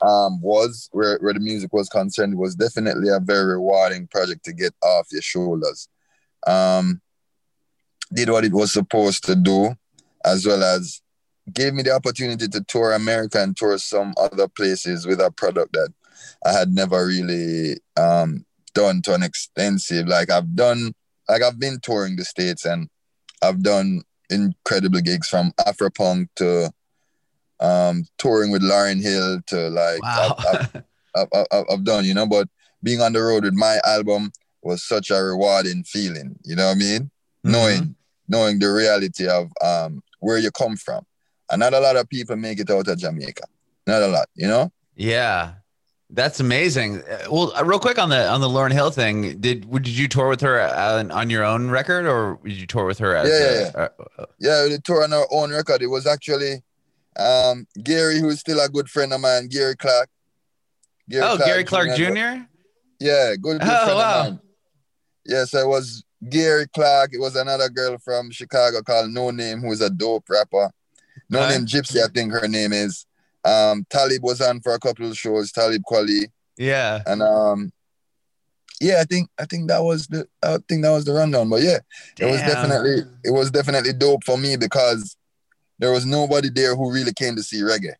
um 0.02 0.42
was 0.42 0.90
where 0.92 1.18
where 1.22 1.34
the 1.34 1.40
music 1.40 1.72
was 1.72 1.88
concerned, 1.88 2.34
it 2.34 2.38
was 2.38 2.56
definitely 2.56 3.08
a 3.08 3.22
very 3.22 3.46
rewarding 3.54 4.08
project 4.08 4.44
to 4.44 4.52
get 4.52 4.74
off 4.84 5.08
your 5.10 5.22
shoulders. 5.22 5.88
Um, 6.46 7.00
did 8.14 8.30
what 8.30 8.46
it 8.46 8.54
was 8.54 8.72
supposed 8.72 9.26
to 9.26 9.36
do, 9.36 9.76
as 10.26 10.46
well 10.46 10.64
as 10.64 11.02
gave 11.52 11.74
me 11.74 11.84
the 11.84 11.92
opportunity 11.92 12.48
to 12.48 12.64
tour 12.64 12.94
America 12.94 13.42
and 13.42 13.58
tour 13.58 13.78
some 13.78 14.14
other 14.18 14.48
places 14.48 15.06
with 15.06 15.20
a 15.20 15.32
product 15.32 15.74
that 15.74 15.90
I 16.46 16.54
had 16.54 16.74
never 16.74 17.06
really 17.06 17.78
um, 17.98 18.46
done 18.74 19.02
to 19.04 19.14
an 19.14 19.24
extensive. 19.24 20.08
Like 20.08 20.30
I've 20.30 20.56
done, 20.56 20.94
like 21.28 21.42
I've 21.42 21.60
been 21.60 21.80
touring 21.82 22.16
the 22.16 22.26
states 22.26 22.66
and 22.66 22.90
I've 23.42 23.62
done 23.62 24.04
incredible 24.30 25.02
gigs 25.02 25.28
from 25.28 25.52
Afropunk 25.60 26.30
to 26.36 26.72
um, 27.60 28.06
touring 28.18 28.52
with 28.52 28.62
Lauryn 28.62 29.02
Hill 29.02 29.42
to 29.48 29.70
like 29.70 30.02
Wow. 30.02 30.36
I've, 30.38 30.84
I've, 31.16 31.28
I've, 31.52 31.66
I've, 31.72 31.84
done, 31.84 32.06
you 32.06 32.14
know. 32.14 32.26
But 32.26 32.48
being 32.82 33.02
on 33.02 33.14
the 33.14 33.22
road 33.22 33.44
with 33.44 33.54
my 33.54 33.80
album 33.86 34.32
was 34.62 34.84
such 34.84 35.12
a 35.12 35.16
rewarding 35.16 35.84
feeling. 35.84 36.38
You 36.44 36.56
know 36.56 36.68
what 36.68 36.76
I 36.76 36.80
mean? 36.80 37.02
Mm-hmm. 37.46 37.52
Knowing 37.52 37.96
knowing 38.28 38.60
the 38.60 38.72
reality 38.72 39.28
of 39.28 39.52
um, 39.64 40.02
where 40.20 40.38
you 40.38 40.52
come 40.52 40.76
from 40.78 41.06
And 41.52 41.60
not 41.60 41.74
a 41.74 41.80
lot 41.80 41.96
of 41.98 42.08
people 42.10 42.36
make 42.36 42.60
it 42.60 42.70
out 42.70 42.88
of 42.88 42.98
Jamaica. 42.98 43.44
Not 43.86 44.02
a 44.02 44.08
lot, 44.08 44.28
you 44.36 44.48
know? 44.48 44.72
Yeah. 44.96 45.54
That's 46.10 46.40
amazing. 46.40 47.02
Uh, 47.02 47.28
Well, 47.32 47.54
uh, 47.58 47.64
real 47.66 47.80
quick 47.80 47.98
on 47.98 48.10
the 48.10 48.28
on 48.30 48.40
the 48.40 48.48
Lauryn 48.48 48.72
Hill 48.72 48.92
thing, 48.92 49.40
did 49.40 49.70
did 49.72 49.88
you 49.88 50.08
tour 50.08 50.30
with 50.30 50.42
her 50.42 50.62
on, 50.62 51.10
on 51.12 51.30
your 51.32 51.44
own 51.44 51.70
record, 51.72 52.06
or 52.06 52.40
did 52.44 52.54
you 52.54 52.68
tour 52.68 52.86
with 52.86 53.00
her 53.00 53.16
as 53.16 53.28
Yeah, 53.30 53.72
a, 53.74 54.22
uh, 54.22 54.26
Yeah, 54.40 54.68
the 54.70 54.80
tour 54.84 55.04
on 55.04 55.12
our 55.12 55.28
own 55.32 55.52
record. 55.52 55.82
It 55.82 55.88
was 55.88 56.06
actually 56.06 56.62
um, 57.18 57.66
Gary, 57.84 58.20
who's 58.20 58.40
still 58.40 58.60
a 58.60 58.70
good 58.70 58.90
friend 58.90 59.12
of 59.12 59.22
mine, 59.22 59.48
Gary 59.48 59.76
Clark. 59.76 60.08
Gary 61.10 61.24
oh 61.28 61.38
Gary 61.38 61.64
Clark 61.64 61.96
Jr. 61.98 62.14
Jr. 62.14 62.34
Yeah, 63.00 63.36
good, 63.42 63.60
good 63.60 63.62
Oh, 63.64 63.84
friend 63.86 63.98
wow. 63.98 64.20
of 64.22 64.30
mine. 64.34 64.40
Yes, 65.26 65.54
it 65.56 65.68
was 65.68 66.04
Gary 66.30 66.68
Clark. 66.74 67.12
It 67.14 67.20
was 67.20 67.36
another 67.36 67.70
girl 67.70 67.98
from 67.98 68.32
Chicago 68.32 68.82
called 68.82 69.10
Noname, 69.10 69.62
who 69.62 69.72
is 69.72 69.82
a 69.82 69.90
dope 69.90 70.30
rapper. 70.30 70.72
No. 71.30 71.48
Name 71.48 71.66
Gypsy, 71.66 72.04
I 72.04 72.08
think 72.14 72.32
her 72.32 72.48
name 72.48 72.74
is. 72.74 73.06
Um, 73.46 73.86
Talib 73.90 74.24
was 74.24 74.40
on 74.42 74.62
for 74.62 74.74
a 74.74 74.80
couple 74.80 75.08
of 75.10 75.18
shows, 75.18 75.52
Talib 75.52 75.82
Kweli. 75.90 76.28
Yeah. 76.58 77.02
And 77.06 77.22
um, 77.22 77.72
yeah, 78.80 79.00
I 79.02 79.04
think 79.04 79.30
I 79.40 79.46
think 79.46 79.68
that 79.70 79.84
was 79.84 80.08
the 80.08 80.28
I 80.42 80.58
think 80.68 80.84
that 80.84 80.92
was 80.92 81.06
the 81.06 81.14
rundown. 81.14 81.50
But 81.50 81.62
yeah, 81.62 81.80
it 82.20 82.26
was 82.26 82.42
definitely 82.42 83.04
it 83.24 83.32
was 83.32 83.52
definitely 83.52 83.94
dope 83.94 84.24
for 84.24 84.38
me 84.38 84.58
because 84.58 85.16
there 85.80 85.92
was 85.92 86.06
nobody 86.06 86.50
there 86.50 86.76
who 86.76 86.92
really 86.92 87.14
came 87.14 87.36
to 87.36 87.44
see 87.44 87.62
reggae. 87.62 87.94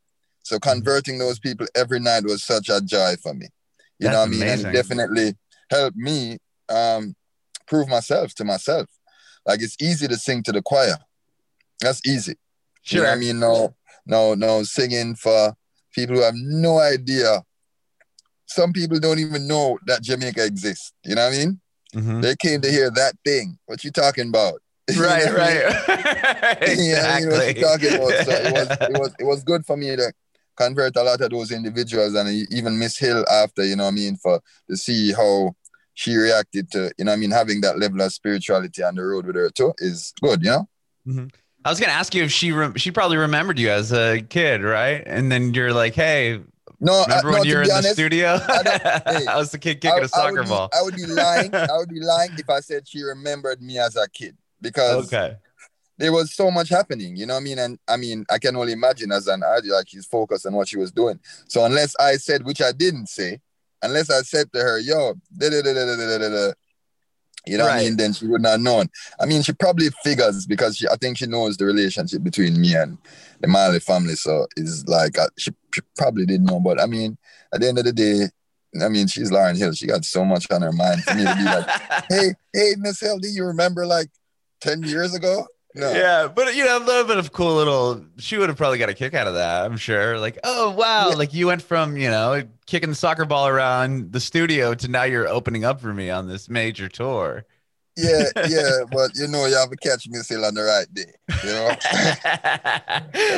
So 0.44 0.58
Mm-hmm. 0.58 0.70
converting 0.70 1.18
those 1.20 1.40
people 1.40 1.68
every 1.76 2.00
night 2.00 2.24
was 2.26 2.44
such 2.44 2.70
a 2.70 2.82
joy 2.82 3.16
for 3.22 3.34
me. 3.34 3.48
You 4.00 4.10
know 4.10 4.20
what 4.20 4.28
I 4.28 4.32
mean? 4.32 4.44
And 4.44 4.62
it 4.62 4.72
definitely 4.74 5.36
helped 5.70 5.96
me 5.98 6.38
um 6.70 7.16
prove 7.68 7.88
myself 7.88 8.34
to 8.36 8.44
myself. 8.44 8.88
Like 9.46 9.62
it's 9.62 9.76
easy 9.82 10.08
to 10.08 10.16
sing 10.18 10.44
to 10.44 10.52
the 10.52 10.62
choir. 10.62 10.96
That's 11.82 12.06
easy. 12.08 12.36
You 12.86 13.00
know 13.00 13.06
Sure. 13.06 13.12
I 13.12 13.16
mean? 13.16 13.40
No, 13.40 13.76
no, 14.06 14.34
no 14.36 14.64
singing 14.64 15.16
for 15.16 15.56
people 15.94 16.16
who 16.16 16.22
have 16.22 16.34
no 16.36 16.80
idea. 16.80 17.44
Some 18.46 18.74
people 18.74 19.00
don't 19.00 19.20
even 19.20 19.48
know 19.48 19.80
that 19.88 20.02
Jamaica 20.04 20.46
exists. 20.46 20.92
You 21.06 21.16
know 21.16 21.26
what 21.28 21.34
I 21.34 21.38
mean? 21.38 21.60
Mhm. 21.96 22.22
They 22.22 22.36
came 22.36 22.62
to 22.62 22.72
hear 22.72 22.90
that 22.92 23.16
thing. 23.26 23.58
What 23.66 23.84
you 23.84 23.92
talking 23.92 24.30
about? 24.30 24.62
You 24.90 25.02
know 25.02 25.08
Right. 25.08 25.24
I 25.24 25.26
mean? 25.28 25.36
Right. 25.36 26.78
Yeah, 26.78 27.20
you 27.20 27.26
know 27.28 27.32
what 27.38 27.48
exactly. 27.48 27.62
you're 27.62 27.70
talking 27.70 27.94
about. 27.96 28.26
So 28.26 28.32
it 28.32 28.54
was, 28.54 28.68
it 28.90 29.00
was, 29.00 29.16
it 29.20 29.24
was 29.24 29.44
good 29.44 29.66
for 29.66 29.78
me 29.78 29.96
to 29.96 30.12
convert 30.58 30.96
a 30.98 31.04
lot 31.04 31.22
of 31.22 31.30
those 31.32 31.52
individuals, 31.52 32.14
and 32.16 32.30
even 32.52 32.78
Miss 32.78 32.98
Hill 32.98 33.26
after, 33.32 33.64
you 33.66 33.76
know 33.76 33.86
what 33.86 33.92
I 33.94 33.96
mean, 33.96 34.18
for 34.18 34.40
to 34.70 34.76
see 34.78 35.12
how 35.14 35.56
she 35.94 36.16
reacted 36.16 36.72
to, 36.72 36.92
you 36.98 37.06
know, 37.06 37.14
I 37.14 37.16
mean, 37.16 37.32
having 37.32 37.62
that 37.62 37.78
level 37.80 38.02
of 38.02 38.14
spirituality 38.14 38.84
on 38.84 38.96
the 38.96 39.04
road 39.04 39.26
with 39.26 39.36
her 39.36 39.50
too 39.50 39.74
is 39.80 40.14
good, 40.22 40.44
you 40.44 40.50
know. 40.52 40.68
Mm-hmm. 41.08 41.28
I 41.66 41.70
was 41.70 41.80
gonna 41.80 41.94
ask 41.94 42.14
you 42.14 42.24
if 42.24 42.32
she 42.32 42.52
rem- 42.52 42.76
she 42.76 42.92
probably 42.92 43.18
remembered 43.18 43.58
you 43.60 43.70
as 43.70 43.92
a 43.94 44.22
kid, 44.22 44.64
right? 44.64 45.04
And 45.06 45.32
then 45.32 45.54
you're 45.54 45.74
like, 45.74 45.94
hey, 45.96 46.42
No, 46.80 47.06
uh, 47.10 47.22
remember 47.22 47.30
I, 47.30 47.32
no, 47.32 47.40
when 47.40 47.46
you 47.46 47.54
to 47.54 47.56
were 47.56 47.62
be 47.62 47.70
in 47.70 47.74
the 47.74 47.84
studio? 47.84 48.40
I 48.50 48.64
hey, 49.08 49.28
I 49.28 49.38
was 49.38 49.52
the 49.52 49.60
kid 49.60 49.82
kicking 49.82 50.04
a 50.04 50.08
I 50.14 50.30
would 50.30 50.34
soccer 50.34 50.44
be, 50.44 50.50
ball. 50.50 50.70
I 50.74 50.82
would 50.82 50.96
be 50.96 51.06
lying. 51.08 51.58
I 51.70 51.78
would 51.78 51.90
be 51.90 52.00
lying 52.00 52.38
if 52.38 52.50
I 52.50 52.60
said 52.60 52.88
she 52.88 53.02
remembered 53.02 53.62
me 53.62 53.80
as 53.80 53.96
a 53.96 54.08
kid 54.10 54.38
because 54.62 55.06
Okay. 55.06 55.38
there 55.98 56.12
was 56.14 56.34
so 56.36 56.52
much 56.52 56.70
happening, 56.70 57.16
you 57.16 57.26
know 57.26 57.36
what 57.36 57.42
I 57.42 57.44
mean? 57.44 57.60
And 57.60 57.80
I 57.88 57.98
mean, 57.98 58.26
I 58.32 58.40
can 58.40 58.56
only 58.56 58.74
imagine 58.74 59.12
as 59.12 59.28
an 59.28 59.44
artist, 59.44 59.74
like 59.74 59.90
she's 59.90 60.06
focused 60.08 60.46
on 60.46 60.54
what 60.54 60.68
she 60.68 60.78
was 60.78 60.92
doing. 60.92 61.20
So 61.48 61.66
unless 61.66 61.96
I 62.00 62.18
said, 62.18 62.44
which 62.46 62.62
I 62.62 62.72
didn't 62.72 63.10
say, 63.10 63.40
unless 63.84 64.10
I 64.10 64.22
said 64.22 64.52
to 64.54 64.60
her, 64.60 64.80
yo, 64.80 65.14
da 65.38 65.50
da 65.50 65.62
da 65.62 65.74
da 65.74 65.96
da 65.96 66.18
da 66.18 66.30
da. 66.30 66.54
You 67.46 67.58
know 67.58 67.66
right. 67.66 67.76
what 67.76 67.82
I 67.82 67.84
mean? 67.84 67.98
Then 67.98 68.14
she 68.14 68.26
would 68.26 68.42
not 68.42 68.62
know. 68.62 68.84
I 69.20 69.26
mean, 69.26 69.42
she 69.42 69.52
probably 69.52 69.90
figures 70.04 70.46
because 70.46 70.78
she, 70.78 70.88
I 70.88 70.96
think 70.96 71.18
she 71.18 71.26
knows 71.26 71.58
the 71.58 71.66
relationship 71.66 72.24
between 72.24 72.60
me 72.60 72.74
and 72.74 72.98
the 73.42 73.48
Marley 73.48 73.82
family. 73.82 74.16
So 74.16 74.48
it's 74.56 74.86
like 74.88 75.20
uh, 75.20 75.28
she, 75.38 75.52
she, 75.74 75.82
probably 75.98 76.26
didn't 76.26 76.46
know. 76.46 76.62
But 76.62 76.80
I 76.80 76.86
mean, 76.86 77.18
at 77.54 77.60
the 77.60 77.68
end 77.68 77.78
of 77.80 77.84
the 77.84 77.92
day, 77.92 78.30
I 78.82 78.88
mean, 78.88 79.08
she's 79.08 79.30
Lauryn 79.30 79.58
Hill. 79.58 79.74
She 79.74 79.88
got 79.88 80.06
so 80.06 80.24
much 80.24 80.50
on 80.52 80.62
her 80.62 80.72
mind 80.72 81.04
for 81.04 81.16
me 81.16 81.26
to 81.26 81.36
be 81.36 81.44
like, 81.44 81.68
"Hey, 82.10 82.34
hey, 82.54 82.76
Miss 82.78 83.02
Hill, 83.02 83.20
do 83.20 83.28
you 83.28 83.44
remember 83.44 83.86
like 83.86 84.08
ten 84.62 84.82
years 84.82 85.14
ago?" 85.14 85.46
No. 85.76 85.92
Yeah, 85.92 86.28
but 86.28 86.56
you 86.56 86.64
know, 86.66 86.78
a 86.78 86.86
little 86.86 87.04
bit 87.06 87.18
of 87.18 87.32
cool 87.32 87.56
little. 87.56 88.06
She 88.18 88.38
would 88.38 88.48
have 88.50 88.58
probably 88.58 88.78
got 88.78 88.90
a 88.90 88.94
kick 88.94 89.14
out 89.16 89.28
of 89.28 89.34
that. 89.34 89.66
I'm 89.66 89.78
sure. 89.78 90.20
Like, 90.20 90.38
oh 90.44 90.70
wow, 90.72 91.10
Yeah. 91.10 91.16
like 91.16 91.34
you 91.34 91.48
went 91.48 91.64
from 91.64 91.98
you 91.98 92.10
know 92.12 92.44
kicking 92.68 92.90
the 92.90 92.96
soccer 92.96 93.26
ball 93.26 93.48
around 93.48 94.12
the 94.12 94.20
studio 94.20 94.76
to 94.76 94.88
now 94.88 95.04
you're 95.04 95.28
opening 95.28 95.66
up 95.66 95.82
for 95.82 95.92
me 95.94 96.10
on 96.12 96.28
this 96.28 96.48
major 96.48 96.90
tour. 96.90 97.46
Yeah, 97.98 98.24
yeah, 98.48 98.80
but 98.92 99.12
you 99.16 99.28
know, 99.28 99.46
y'all 99.48 99.68
to 99.68 99.76
catch 99.78 100.08
me 100.08 100.20
still 100.20 100.46
on 100.46 100.54
the 100.56 100.64
right 100.64 100.92
day. 100.94 101.14
You 101.44 101.50
know, 101.52 101.70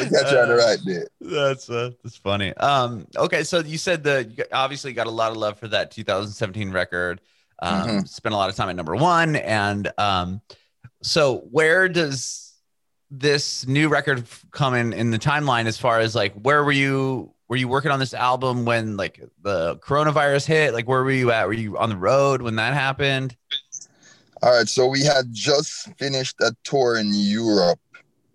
you 0.02 0.10
catch 0.10 0.32
her 0.32 0.41
on 0.43 0.50
the 0.50 0.56
right 0.58 0.80
day. 0.86 1.04
That's 1.21 1.69
uh, 1.69 1.91
that's 2.04 2.17
funny. 2.17 2.54
Um, 2.58 3.08
okay, 3.17 3.43
so 3.43 3.60
you 3.60 3.78
said 3.78 4.04
that 4.04 4.38
you 4.38 4.43
obviously 4.52 4.93
got 4.93 5.08
a 5.08 5.12
lot 5.12 5.32
of 5.32 5.38
love 5.38 5.60
for 5.60 5.67
that 5.69 5.91
2017 5.91 6.71
record. 6.71 7.21
Um, 7.62 7.88
Mm-hmm. 7.88 8.06
Spent 8.06 8.36
a 8.36 8.38
lot 8.38 8.50
of 8.50 8.56
time 8.56 8.69
at 8.69 8.76
number 8.76 8.95
one, 8.95 9.36
and 9.38 9.91
um, 9.98 10.41
so 11.06 11.38
where 11.52 11.88
does 11.88 12.54
this 13.12 13.68
new 13.68 13.89
record 13.89 14.26
come 14.52 14.74
in 14.74 14.91
in 14.91 15.12
the 15.12 15.20
timeline? 15.20 15.68
As 15.68 15.78
far 15.78 16.00
as 16.00 16.15
like, 16.15 16.34
where 16.34 16.63
were 16.63 16.72
you? 16.72 17.32
Were 17.48 17.58
you 17.58 17.68
working 17.68 17.91
on 17.91 18.00
this 18.00 18.15
album 18.15 18.65
when 18.65 18.98
like 18.98 19.22
the 19.44 19.78
coronavirus 19.78 20.48
hit? 20.48 20.74
Like, 20.74 20.88
where 20.88 21.04
were 21.04 21.12
you 21.12 21.32
at? 21.32 21.46
Were 21.46 21.54
you 21.54 21.78
on 21.78 21.89
the 21.89 21.98
road 21.98 22.41
when 22.41 22.56
that 22.56 22.74
happened? 22.74 23.38
All 24.41 24.58
right, 24.58 24.68
so 24.68 24.88
we 24.88 25.04
had 25.04 25.32
just 25.32 25.96
finished 25.98 26.38
a 26.41 26.56
tour 26.63 26.98
in 26.98 27.12
Europe. 27.13 27.80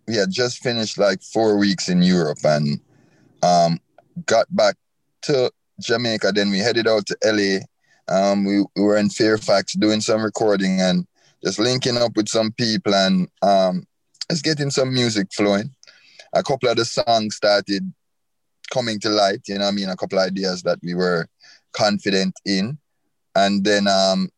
We 0.07 0.15
had 0.15 0.31
just 0.31 0.63
finished 0.63 0.97
like 0.97 1.23
four 1.23 1.57
weeks 1.59 1.89
in 1.89 2.03
Europe 2.03 2.39
and 2.45 2.81
um, 3.43 3.81
got 4.27 4.47
back 4.55 4.77
to 5.23 5.51
Jamaica. 5.81 6.33
Then 6.33 6.51
we 6.51 6.59
headed 6.59 6.87
out 6.87 7.07
to 7.07 7.17
LA. 7.25 7.65
Um, 8.09 8.45
we, 8.45 8.65
we 8.77 8.83
were 8.83 8.97
in 8.97 9.11
Fairfax 9.11 9.73
doing 9.75 10.01
some 10.01 10.23
recording 10.23 10.81
and 10.81 11.07
just 11.45 11.59
linking 11.59 11.97
up 11.97 12.13
with 12.17 12.29
some 12.29 12.53
people 12.53 12.95
and 12.95 13.29
um, 13.43 13.85
just 14.31 14.45
getting 14.45 14.71
some 14.71 14.93
music 14.93 15.29
flowing. 15.33 15.71
A 16.33 16.43
couple 16.43 16.69
of 16.69 16.77
the 16.77 16.85
songs 16.85 17.37
started 17.37 17.93
coming 18.73 19.01
to 19.01 19.09
light, 19.09 19.41
you 19.49 19.57
know 19.57 19.65
what 19.65 19.73
I 19.73 19.75
mean? 19.75 19.89
A 19.89 19.97
couple 19.97 20.19
of 20.19 20.27
ideas 20.27 20.63
that 20.63 20.79
we 20.83 20.95
were 20.95 21.27
confident 21.73 22.35
in. 22.45 22.79
And 23.35 23.65
then 23.65 23.89
um, 23.89 24.31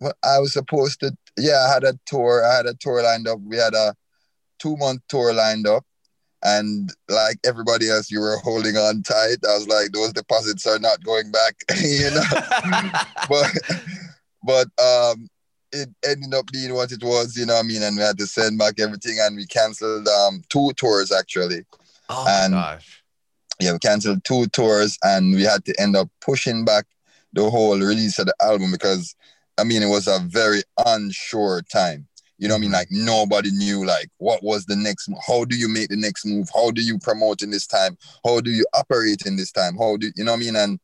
well, 0.00 0.12
I 0.24 0.38
was 0.38 0.52
supposed 0.52 1.00
to, 1.00 1.16
yeah, 1.36 1.66
I 1.68 1.74
had 1.74 1.84
a 1.84 1.98
tour. 2.06 2.44
I 2.44 2.56
had 2.56 2.66
a 2.66 2.74
tour 2.74 3.02
lined 3.02 3.28
up. 3.28 3.40
We 3.40 3.56
had 3.56 3.74
a 3.74 3.94
two 4.58 4.76
month 4.76 5.02
tour 5.08 5.32
lined 5.32 5.66
up. 5.66 5.84
And 6.44 6.92
like 7.08 7.38
everybody 7.44 7.90
else, 7.90 8.10
you 8.10 8.20
were 8.20 8.38
holding 8.38 8.76
on 8.76 9.02
tight. 9.02 9.38
I 9.48 9.54
was 9.54 9.66
like, 9.66 9.90
those 9.90 10.12
deposits 10.12 10.66
are 10.66 10.78
not 10.78 11.02
going 11.02 11.32
back, 11.32 11.56
you 11.82 12.10
know. 12.10 12.22
but 13.28 13.50
but 14.44 14.68
um, 14.80 15.28
it 15.72 15.88
ended 16.04 16.34
up 16.34 16.46
being 16.52 16.74
what 16.74 16.92
it 16.92 17.02
was, 17.02 17.36
you 17.36 17.46
know 17.46 17.54
what 17.54 17.64
I 17.64 17.68
mean? 17.68 17.82
And 17.82 17.96
we 17.96 18.02
had 18.02 18.18
to 18.18 18.26
send 18.26 18.58
back 18.58 18.80
everything, 18.80 19.18
and 19.20 19.36
we 19.36 19.46
canceled 19.46 20.08
um 20.08 20.42
two 20.48 20.72
tours 20.76 21.12
actually. 21.12 21.64
oh 22.08 22.26
And- 22.28 22.54
gosh. 22.54 23.02
Yeah, 23.60 23.72
we 23.72 23.80
canceled 23.80 24.22
two 24.22 24.46
tours, 24.46 24.96
and 25.02 25.34
we 25.34 25.42
had 25.42 25.64
to 25.64 25.74
end 25.80 25.96
up 25.96 26.08
pushing 26.20 26.64
back 26.64 26.86
the 27.32 27.50
whole 27.50 27.76
release 27.76 28.16
of 28.20 28.26
the 28.26 28.34
album 28.40 28.70
because 28.70 29.16
I 29.58 29.64
mean 29.64 29.82
it 29.82 29.88
was 29.88 30.06
a 30.06 30.20
very 30.20 30.62
unsure 30.86 31.62
time. 31.62 32.06
You 32.38 32.46
know 32.46 32.54
what 32.54 32.58
I 32.58 32.60
mean? 32.60 32.70
Like 32.72 32.86
nobody 32.92 33.50
knew 33.50 33.84
like 33.84 34.10
what 34.18 34.44
was 34.44 34.66
the 34.66 34.76
next 34.76 35.10
how 35.26 35.44
do 35.44 35.56
you 35.56 35.68
make 35.68 35.88
the 35.88 35.96
next 35.96 36.24
move? 36.24 36.48
How 36.54 36.70
do 36.70 36.82
you 36.82 36.98
promote 37.00 37.42
in 37.42 37.50
this 37.50 37.66
time? 37.66 37.98
How 38.24 38.40
do 38.40 38.52
you 38.52 38.64
operate 38.74 39.26
in 39.26 39.34
this 39.34 39.50
time? 39.50 39.76
How 39.76 39.96
do 39.96 40.08
you 40.14 40.22
know 40.22 40.32
what 40.32 40.38
I 40.38 40.44
mean? 40.44 40.54
And 40.56 40.80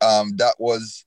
um 0.00 0.34
that 0.36 0.54
was 0.58 1.04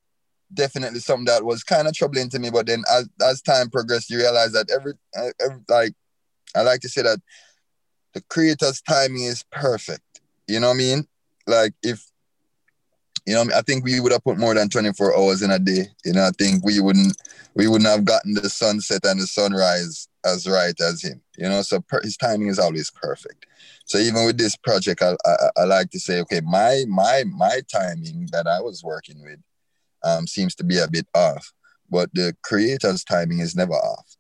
definitely 0.54 1.00
something 1.00 1.26
that 1.26 1.44
was 1.44 1.64
kind 1.64 1.88
of 1.88 1.94
troubling 1.94 2.30
to 2.30 2.40
me. 2.40 2.50
But 2.50 2.68
then 2.68 2.84
as 2.92 3.10
as 3.24 3.42
time 3.42 3.70
progressed, 3.70 4.10
you 4.10 4.18
realize 4.18 4.52
that 4.54 4.70
every, 4.72 4.94
uh, 5.18 5.30
every 5.40 5.62
like 5.70 5.94
I 6.56 6.62
like 6.62 6.82
to 6.82 6.90
say 6.90 7.02
that 7.04 7.20
the 8.14 8.22
creator's 8.30 8.82
timing 8.82 9.24
is 9.24 9.44
perfect. 9.52 10.22
You 10.48 10.60
know 10.60 10.68
what 10.68 10.76
I 10.76 10.78
mean? 10.78 11.08
Like 11.48 11.74
if 11.84 12.12
you 13.26 13.36
know, 13.36 13.46
I 13.56 13.62
think 13.62 13.84
we 13.84 14.00
would 14.00 14.12
have 14.12 14.24
put 14.24 14.38
more 14.38 14.56
than 14.56 14.70
24 14.70 15.18
hours 15.18 15.42
in 15.42 15.52
a 15.52 15.60
day. 15.60 15.88
You 16.04 16.14
know, 16.14 16.24
I 16.24 16.32
think 16.32 16.66
we 16.66 16.80
wouldn't 16.80 17.16
we 17.54 17.68
wouldn't 17.68 17.90
have 17.90 18.06
gotten 18.06 18.34
the 18.34 18.50
sunset 18.50 19.06
and 19.06 19.20
the 19.20 19.28
sunrise 19.28 20.08
as 20.26 20.48
right 20.48 20.80
as 20.80 21.04
him. 21.04 21.22
You 21.38 21.50
know, 21.50 21.62
so 21.62 21.82
per, 21.82 22.02
his 22.02 22.18
timing 22.18 22.48
is 22.48 22.60
always 22.60 22.90
perfect. 22.92 23.46
So 23.86 23.98
even 23.98 24.26
with 24.26 24.38
this 24.38 24.56
project, 24.56 25.02
I, 25.02 25.16
I, 25.26 25.36
I 25.58 25.64
like 25.66 25.92
to 25.92 26.00
say, 26.00 26.22
okay, 26.22 26.42
my 26.42 26.84
my 26.88 27.24
my 27.28 27.62
timing 27.72 28.30
that 28.32 28.48
I 28.48 28.62
was 28.62 28.84
working 28.84 29.22
with 29.22 29.40
um, 30.04 30.28
seems 30.28 30.56
to 30.56 30.64
be 30.64 30.78
a 30.78 30.88
bit 30.88 31.08
off, 31.16 31.52
but 31.90 32.10
the 32.14 32.36
creator's 32.44 33.04
timing 33.04 33.40
is 33.40 33.56
never 33.56 33.74
off. 33.74 34.16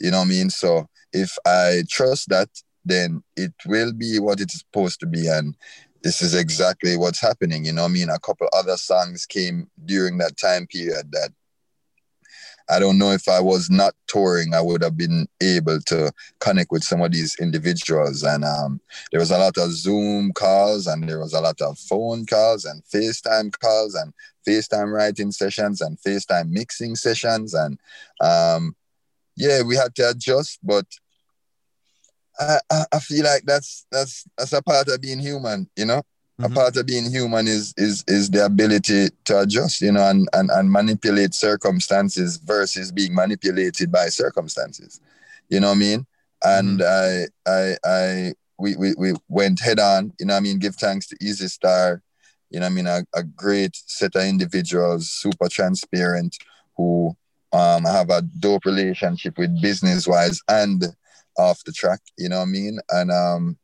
You 0.00 0.10
know 0.10 0.18
what 0.18 0.26
I 0.26 0.28
mean? 0.28 0.50
So 0.50 0.86
if 1.12 1.36
I 1.46 1.84
trust 1.88 2.28
that, 2.28 2.48
then 2.84 3.22
it 3.36 3.52
will 3.66 3.92
be 3.92 4.18
what 4.20 4.40
it's 4.40 4.58
supposed 4.58 5.00
to 5.00 5.06
be, 5.06 5.26
and 5.28 5.56
this 6.02 6.22
is 6.22 6.34
exactly 6.34 6.96
what's 6.96 7.20
happening. 7.20 7.64
You 7.64 7.72
know 7.72 7.82
what 7.82 7.90
I 7.90 7.94
mean? 7.94 8.10
A 8.10 8.18
couple 8.18 8.48
other 8.52 8.76
songs 8.76 9.26
came 9.26 9.68
during 9.84 10.18
that 10.18 10.36
time 10.36 10.66
period 10.66 11.10
that 11.12 11.30
I 12.68 12.78
don't 12.78 12.98
know 12.98 13.12
if 13.12 13.28
I 13.28 13.40
was 13.40 13.70
not 13.70 13.94
touring, 14.06 14.54
I 14.54 14.60
would 14.60 14.82
have 14.82 14.96
been 14.96 15.26
able 15.40 15.80
to 15.82 16.12
connect 16.40 16.70
with 16.72 16.82
some 16.82 17.00
of 17.00 17.12
these 17.12 17.36
individuals. 17.40 18.22
And 18.22 18.44
um, 18.44 18.80
there 19.10 19.20
was 19.20 19.30
a 19.30 19.38
lot 19.38 19.56
of 19.56 19.70
Zoom 19.72 20.32
calls, 20.32 20.86
and 20.86 21.08
there 21.08 21.20
was 21.20 21.32
a 21.32 21.40
lot 21.40 21.60
of 21.60 21.78
phone 21.78 22.26
calls, 22.26 22.64
and 22.64 22.82
FaceTime 22.84 23.58
calls, 23.58 23.94
and 23.94 24.12
FaceTime 24.46 24.92
writing 24.92 25.32
sessions, 25.32 25.80
and 25.80 25.98
FaceTime 25.98 26.50
mixing 26.50 26.96
sessions. 26.96 27.54
And 27.54 27.78
um, 28.20 28.74
yeah, 29.36 29.62
we 29.62 29.76
had 29.76 29.94
to 29.96 30.10
adjust, 30.10 30.58
but 30.62 30.86
I, 32.38 32.58
I, 32.70 32.84
I 32.92 32.98
feel 32.98 33.24
like 33.24 33.44
that's 33.44 33.86
that's 33.90 34.24
that's 34.36 34.52
a 34.52 34.62
part 34.62 34.88
of 34.88 35.00
being 35.00 35.20
human, 35.20 35.68
you 35.76 35.86
know. 35.86 36.02
Mm-hmm. 36.38 36.52
A 36.52 36.54
part 36.54 36.76
of 36.76 36.86
being 36.86 37.10
human 37.10 37.46
is 37.46 37.72
is 37.78 38.04
is 38.06 38.28
the 38.28 38.44
ability 38.44 39.08
to 39.24 39.40
adjust, 39.40 39.80
you 39.80 39.92
know, 39.92 40.06
and, 40.06 40.28
and 40.34 40.50
and 40.50 40.70
manipulate 40.70 41.32
circumstances 41.32 42.36
versus 42.36 42.92
being 42.92 43.14
manipulated 43.14 43.90
by 43.90 44.08
circumstances. 44.08 45.00
You 45.48 45.60
know 45.60 45.68
what 45.68 45.76
I 45.76 45.78
mean? 45.78 46.06
And 46.44 46.80
mm-hmm. 46.80 47.26
I 47.48 47.50
I 47.50 47.76
I 47.84 48.34
we, 48.58 48.76
we 48.76 48.94
we 48.98 49.12
went 49.28 49.60
head 49.60 49.78
on, 49.78 50.12
you 50.20 50.26
know 50.26 50.34
what 50.34 50.40
I 50.40 50.42
mean, 50.42 50.58
give 50.58 50.76
thanks 50.76 51.06
to 51.08 51.16
Easy 51.22 51.48
Star, 51.48 52.02
you 52.50 52.60
know 52.60 52.66
what 52.66 52.72
I 52.72 52.74
mean, 52.74 52.86
a, 52.86 53.04
a 53.14 53.22
great 53.22 53.74
set 53.74 54.14
of 54.14 54.24
individuals, 54.24 55.08
super 55.08 55.48
transparent, 55.48 56.36
who 56.76 57.16
um 57.52 57.84
have 57.84 58.10
a 58.10 58.20
dope 58.20 58.66
relationship 58.66 59.38
with 59.38 59.62
business 59.62 60.06
wise 60.06 60.42
and 60.48 60.84
off 61.38 61.64
the 61.64 61.72
track, 61.72 62.00
you 62.18 62.28
know 62.28 62.40
what 62.40 62.48
I 62.48 62.52
mean? 62.52 62.78
And 62.90 63.10
um 63.10 63.56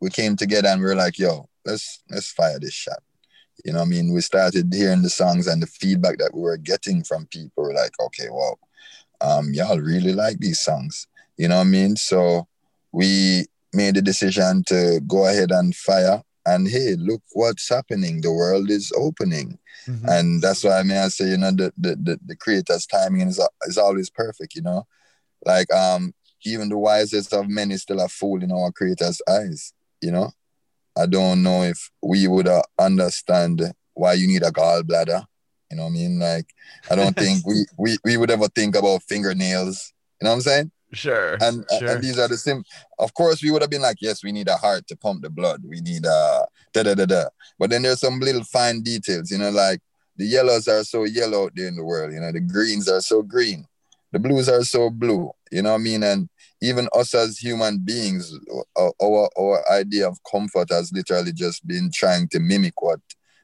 we 0.00 0.10
came 0.10 0.34
together 0.34 0.68
and 0.68 0.80
we 0.80 0.86
were 0.88 0.96
like, 0.96 1.18
yo, 1.18 1.48
let's 1.68 2.02
let's 2.10 2.30
fire 2.30 2.58
this 2.58 2.74
shot. 2.74 3.02
You 3.64 3.72
know 3.72 3.82
I 3.82 3.84
mean? 3.84 4.12
We 4.12 4.20
started 4.20 4.72
hearing 4.72 5.02
the 5.02 5.10
songs 5.10 5.46
and 5.46 5.62
the 5.62 5.66
feedback 5.66 6.18
that 6.18 6.34
we 6.34 6.42
were 6.42 6.56
getting 6.56 7.02
from 7.02 7.26
people 7.26 7.64
were 7.64 7.74
like, 7.74 7.92
okay, 8.00 8.28
well, 8.30 8.58
um, 9.20 9.52
y'all 9.52 9.78
really 9.78 10.12
like 10.12 10.38
these 10.38 10.60
songs. 10.60 11.06
You 11.36 11.48
know 11.48 11.56
what 11.56 11.62
I 11.66 11.70
mean? 11.70 11.96
So 11.96 12.46
we 12.92 13.46
made 13.72 13.96
the 13.96 14.02
decision 14.02 14.62
to 14.68 15.00
go 15.06 15.26
ahead 15.26 15.50
and 15.50 15.74
fire. 15.74 16.22
And 16.46 16.66
hey, 16.66 16.94
look 16.96 17.22
what's 17.32 17.68
happening. 17.68 18.20
The 18.20 18.32
world 18.32 18.70
is 18.70 18.92
opening. 18.96 19.58
Mm-hmm. 19.86 20.08
And 20.08 20.42
that's 20.42 20.64
why 20.64 20.78
I 20.78 20.82
mean 20.82 20.96
I 20.96 21.08
say, 21.08 21.30
you 21.30 21.38
know, 21.38 21.50
the 21.50 21.72
the, 21.76 21.96
the, 21.96 22.20
the 22.24 22.36
creator's 22.36 22.86
timing 22.86 23.28
is, 23.28 23.40
is 23.66 23.78
always 23.78 24.08
perfect, 24.08 24.54
you 24.54 24.62
know. 24.62 24.86
Like 25.44 25.72
um 25.72 26.14
even 26.44 26.68
the 26.68 26.78
wisest 26.78 27.32
of 27.32 27.48
men 27.48 27.70
is 27.70 27.82
still 27.82 28.00
a 28.00 28.08
fool 28.08 28.42
in 28.42 28.52
our 28.52 28.70
creator's 28.72 29.20
eyes, 29.28 29.72
you 30.00 30.12
know. 30.12 30.30
I 30.98 31.06
don't 31.06 31.42
know 31.42 31.62
if 31.62 31.90
we 32.02 32.26
would 32.26 32.48
uh, 32.48 32.62
understand 32.78 33.62
why 33.94 34.14
you 34.14 34.26
need 34.26 34.42
a 34.42 34.50
gallbladder. 34.50 35.24
You 35.70 35.76
know 35.76 35.84
what 35.84 35.90
I 35.90 35.92
mean? 35.92 36.18
Like, 36.18 36.46
I 36.90 36.96
don't 36.96 37.16
think 37.16 37.46
we, 37.46 37.64
we, 37.78 37.96
we 38.04 38.16
would 38.16 38.30
ever 38.30 38.48
think 38.48 38.76
about 38.76 39.02
fingernails. 39.04 39.92
You 40.20 40.24
know 40.24 40.30
what 40.30 40.36
I'm 40.36 40.42
saying? 40.42 40.70
Sure. 40.92 41.36
And, 41.40 41.64
sure. 41.78 41.88
and 41.88 42.02
these 42.02 42.18
are 42.18 42.28
the 42.28 42.36
same. 42.38 42.64
Of 42.98 43.12
course, 43.14 43.42
we 43.42 43.50
would 43.50 43.62
have 43.62 43.70
been 43.70 43.82
like, 43.82 43.98
yes, 44.00 44.24
we 44.24 44.32
need 44.32 44.48
a 44.48 44.56
heart 44.56 44.86
to 44.88 44.96
pump 44.96 45.22
the 45.22 45.30
blood. 45.30 45.62
We 45.64 45.80
need 45.80 46.04
a 46.04 46.46
da 46.72 46.82
da 46.82 46.94
da 46.94 47.04
da. 47.04 47.24
But 47.58 47.70
then 47.70 47.82
there's 47.82 48.00
some 48.00 48.18
little 48.18 48.44
fine 48.44 48.82
details, 48.82 49.30
you 49.30 49.38
know, 49.38 49.50
like 49.50 49.80
the 50.16 50.24
yellows 50.24 50.66
are 50.66 50.84
so 50.84 51.04
yellow 51.04 51.44
out 51.44 51.52
there 51.54 51.68
in 51.68 51.76
the 51.76 51.84
world. 51.84 52.12
You 52.12 52.20
know, 52.20 52.32
the 52.32 52.40
greens 52.40 52.88
are 52.88 53.00
so 53.00 53.22
green. 53.22 53.66
The 54.10 54.18
blues 54.18 54.48
are 54.48 54.64
so 54.64 54.90
blue. 54.90 55.30
You 55.52 55.62
know 55.62 55.72
what 55.72 55.80
I 55.80 55.84
mean? 55.84 56.02
And 56.02 56.28
even 56.60 56.88
us 56.94 57.14
as 57.14 57.38
human 57.38 57.78
beings, 57.78 58.32
our, 58.76 59.28
our 59.38 59.72
idea 59.72 60.08
of 60.08 60.18
comfort 60.28 60.68
has 60.70 60.92
literally 60.92 61.32
just 61.32 61.66
been 61.66 61.90
trying 61.92 62.28
to 62.28 62.40
mimic 62.40 62.80
what 62.82 63.00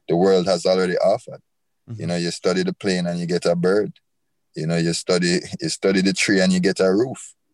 the 0.09 0.16
world 0.16 0.46
has 0.46 0.66
already 0.66 0.96
offered. 0.98 1.40
Mm-hmm. 1.88 2.00
You 2.00 2.07
know, 2.07 2.16
you 2.16 2.31
study 2.31 2.62
the 2.62 2.72
plane 2.72 3.07
and 3.07 3.18
you 3.18 3.27
get 3.27 3.46
a 3.46 3.55
bird. 3.55 3.92
You 4.57 4.66
know, 4.66 4.77
you 4.77 4.92
study 4.92 5.40
you 5.61 5.68
study 5.68 6.00
the 6.00 6.12
tree 6.12 6.40
and 6.40 6.53
you 6.53 6.61
get 6.61 6.81
a 6.81 6.92
roof. 6.92 7.35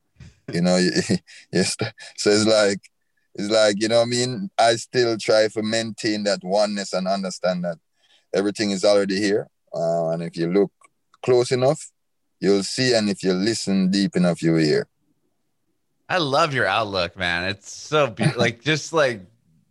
You 0.52 0.62
know, 0.62 0.78
you, 0.78 0.90
you 1.52 1.62
st- 1.62 1.94
so 2.16 2.30
it's 2.30 2.44
like 2.44 2.80
it's 3.36 3.50
like 3.50 3.80
you 3.80 3.86
know 3.86 4.02
I 4.02 4.04
mean. 4.04 4.50
I 4.58 4.74
still 4.76 5.16
try 5.16 5.46
to 5.46 5.62
maintain 5.62 6.24
that 6.24 6.40
oneness 6.42 6.92
and 6.92 7.06
understand 7.06 7.64
that 7.64 7.78
everything 8.34 8.72
is 8.72 8.84
already 8.84 9.20
here. 9.20 9.48
Uh, 9.72 10.08
and 10.08 10.24
if 10.24 10.36
you 10.36 10.52
look 10.52 10.72
close 11.22 11.52
enough, 11.52 11.92
you'll 12.40 12.64
see, 12.64 12.94
and 12.94 13.08
if 13.08 13.22
you 13.22 13.32
listen 13.32 13.92
deep 13.92 14.16
enough, 14.16 14.42
you'll 14.42 14.58
hear. 14.58 14.88
I 16.10 16.18
love 16.18 16.52
your 16.52 16.66
outlook, 16.66 17.16
man. 17.16 17.48
It's 17.48 17.72
so 17.72 18.08
be- 18.08 18.32
like 18.36 18.62
just 18.62 18.92
like 18.92 19.20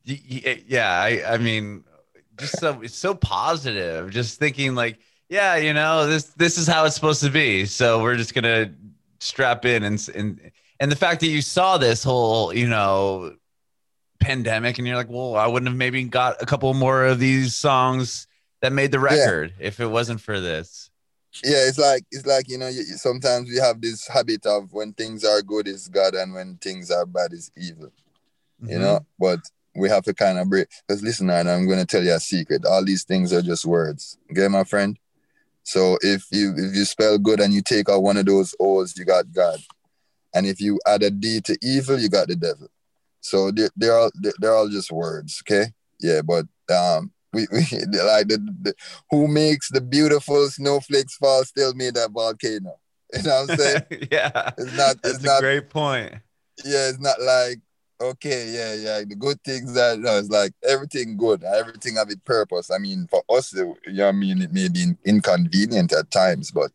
eh, 0.07 0.59
yeah, 0.67 0.89
I 0.89 1.33
I 1.33 1.37
mean 1.37 1.83
just 2.39 2.59
so 2.59 2.81
it's 2.81 2.95
so 2.95 3.13
positive. 3.13 4.09
Just 4.09 4.39
thinking 4.39 4.73
like, 4.73 4.99
yeah, 5.27 5.57
you 5.57 5.73
know, 5.73 6.07
this 6.07 6.23
this 6.23 6.57
is 6.57 6.65
how 6.65 6.85
it's 6.85 6.95
supposed 6.95 7.21
to 7.23 7.29
be. 7.29 7.65
So 7.65 8.01
we're 8.01 8.15
just 8.15 8.33
going 8.33 8.45
to 8.45 8.73
strap 9.19 9.65
in 9.65 9.83
and 9.83 10.09
and 10.15 10.51
and 10.79 10.89
the 10.89 10.95
fact 10.95 11.19
that 11.19 11.27
you 11.27 11.41
saw 11.41 11.77
this 11.77 12.03
whole, 12.03 12.53
you 12.53 12.67
know, 12.67 13.35
pandemic 14.21 14.77
and 14.77 14.87
you're 14.87 14.95
like, 14.95 15.09
"Well, 15.09 15.35
I 15.35 15.45
wouldn't 15.47 15.67
have 15.67 15.77
maybe 15.77 16.03
got 16.05 16.41
a 16.41 16.45
couple 16.45 16.73
more 16.73 17.05
of 17.05 17.19
these 17.19 17.55
songs 17.55 18.27
that 18.61 18.71
made 18.71 18.91
the 18.91 18.99
record 18.99 19.53
yeah. 19.59 19.67
if 19.67 19.81
it 19.81 19.87
wasn't 19.87 20.21
for 20.21 20.39
this." 20.39 20.88
Yeah 21.43 21.67
it's 21.67 21.77
like 21.77 22.03
it's 22.11 22.25
like 22.25 22.49
you 22.49 22.57
know 22.57 22.67
you, 22.67 22.83
sometimes 22.83 23.49
we 23.49 23.57
have 23.57 23.79
this 23.81 24.07
habit 24.07 24.45
of 24.45 24.71
when 24.73 24.93
things 24.93 25.23
are 25.23 25.41
good 25.41 25.67
is 25.67 25.87
god 25.87 26.15
and 26.15 26.33
when 26.33 26.57
things 26.57 26.89
are 26.91 27.05
bad 27.05 27.33
is 27.33 27.51
evil. 27.55 27.91
Mm-hmm. 28.61 28.73
you 28.73 28.79
know 28.79 29.05
but 29.19 29.39
we 29.75 29.89
have 29.89 30.03
to 30.03 30.13
kind 30.13 30.37
of 30.37 30.49
break 30.49 30.67
because 30.87 31.03
listen 31.03 31.29
and 31.29 31.49
i'm 31.49 31.67
going 31.67 31.79
to 31.79 31.85
tell 31.85 32.03
you 32.03 32.13
a 32.13 32.19
secret. 32.19 32.65
All 32.65 32.83
these 32.83 33.03
things 33.03 33.31
are 33.33 33.41
just 33.41 33.65
words. 33.65 34.17
Okay 34.31 34.47
my 34.47 34.63
friend? 34.63 34.97
So 35.63 35.97
if 36.01 36.25
you 36.31 36.53
if 36.57 36.75
you 36.75 36.85
spell 36.85 37.17
good 37.17 37.39
and 37.39 37.53
you 37.53 37.61
take 37.61 37.89
out 37.89 38.03
one 38.03 38.17
of 38.17 38.25
those 38.25 38.55
o's 38.59 38.97
you 38.97 39.05
got 39.05 39.31
god. 39.31 39.59
And 40.33 40.45
if 40.45 40.61
you 40.61 40.79
add 40.85 41.03
a 41.03 41.09
d 41.09 41.41
to 41.41 41.57
evil 41.61 41.99
you 41.99 42.09
got 42.09 42.27
the 42.27 42.35
devil. 42.35 42.67
So 43.21 43.51
they're, 43.51 43.69
they're 43.75 43.97
all 43.97 44.11
they're 44.39 44.55
all 44.55 44.69
just 44.69 44.91
words 44.91 45.41
okay? 45.43 45.71
Yeah 45.99 46.21
but 46.21 46.45
um 46.73 47.11
we, 47.33 47.47
we 47.51 47.59
like 47.59 48.27
the, 48.27 48.55
the, 48.61 48.73
who 49.09 49.27
makes 49.27 49.69
the 49.69 49.81
beautiful 49.81 50.47
snowflakes 50.49 51.15
fall 51.17 51.43
still 51.43 51.73
made 51.73 51.95
that 51.95 52.11
volcano. 52.11 52.75
You 53.11 53.23
know 53.23 53.41
what 53.41 53.51
I'm 53.51 53.57
saying? 53.57 53.81
yeah. 54.11 54.51
It's 54.55 54.77
not 54.77 55.01
That's 55.01 55.15
it's 55.15 55.23
not, 55.23 55.39
a 55.39 55.41
great 55.41 55.69
point. 55.71 56.13
Yeah, 56.63 56.89
it's 56.89 56.99
not 56.99 57.19
like 57.19 57.57
okay, 57.99 58.51
yeah, 58.51 58.73
yeah. 58.75 59.03
The 59.03 59.15
good 59.15 59.41
things 59.43 59.73
that 59.73 59.97
no, 59.97 60.19
it's 60.19 60.29
like 60.29 60.53
everything 60.63 61.17
good, 61.17 61.43
everything 61.43 61.95
have 61.95 62.11
its 62.11 62.21
purpose. 62.23 62.69
I 62.69 62.77
mean, 62.77 63.07
for 63.09 63.23
us, 63.27 63.51
you 63.53 63.75
know, 63.87 64.09
I 64.09 64.11
mean, 64.11 64.43
it 64.43 64.53
may 64.53 64.67
be 64.69 64.93
inconvenient 65.05 65.91
at 65.91 66.11
times, 66.11 66.51
but 66.51 66.69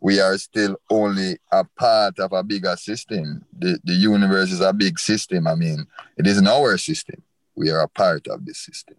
we 0.00 0.20
are 0.20 0.36
still 0.36 0.76
only 0.90 1.38
a 1.50 1.64
part 1.64 2.18
of 2.18 2.34
a 2.34 2.42
bigger 2.42 2.76
system. 2.76 3.46
The 3.58 3.80
the 3.82 3.94
universe 3.94 4.52
is 4.52 4.60
a 4.60 4.74
big 4.74 4.98
system. 4.98 5.46
I 5.46 5.54
mean, 5.54 5.86
it 6.18 6.26
isn't 6.26 6.46
our 6.46 6.76
system. 6.76 7.22
We 7.54 7.70
are 7.70 7.80
a 7.80 7.88
part 7.88 8.26
of 8.28 8.44
this 8.44 8.58
system 8.58 8.96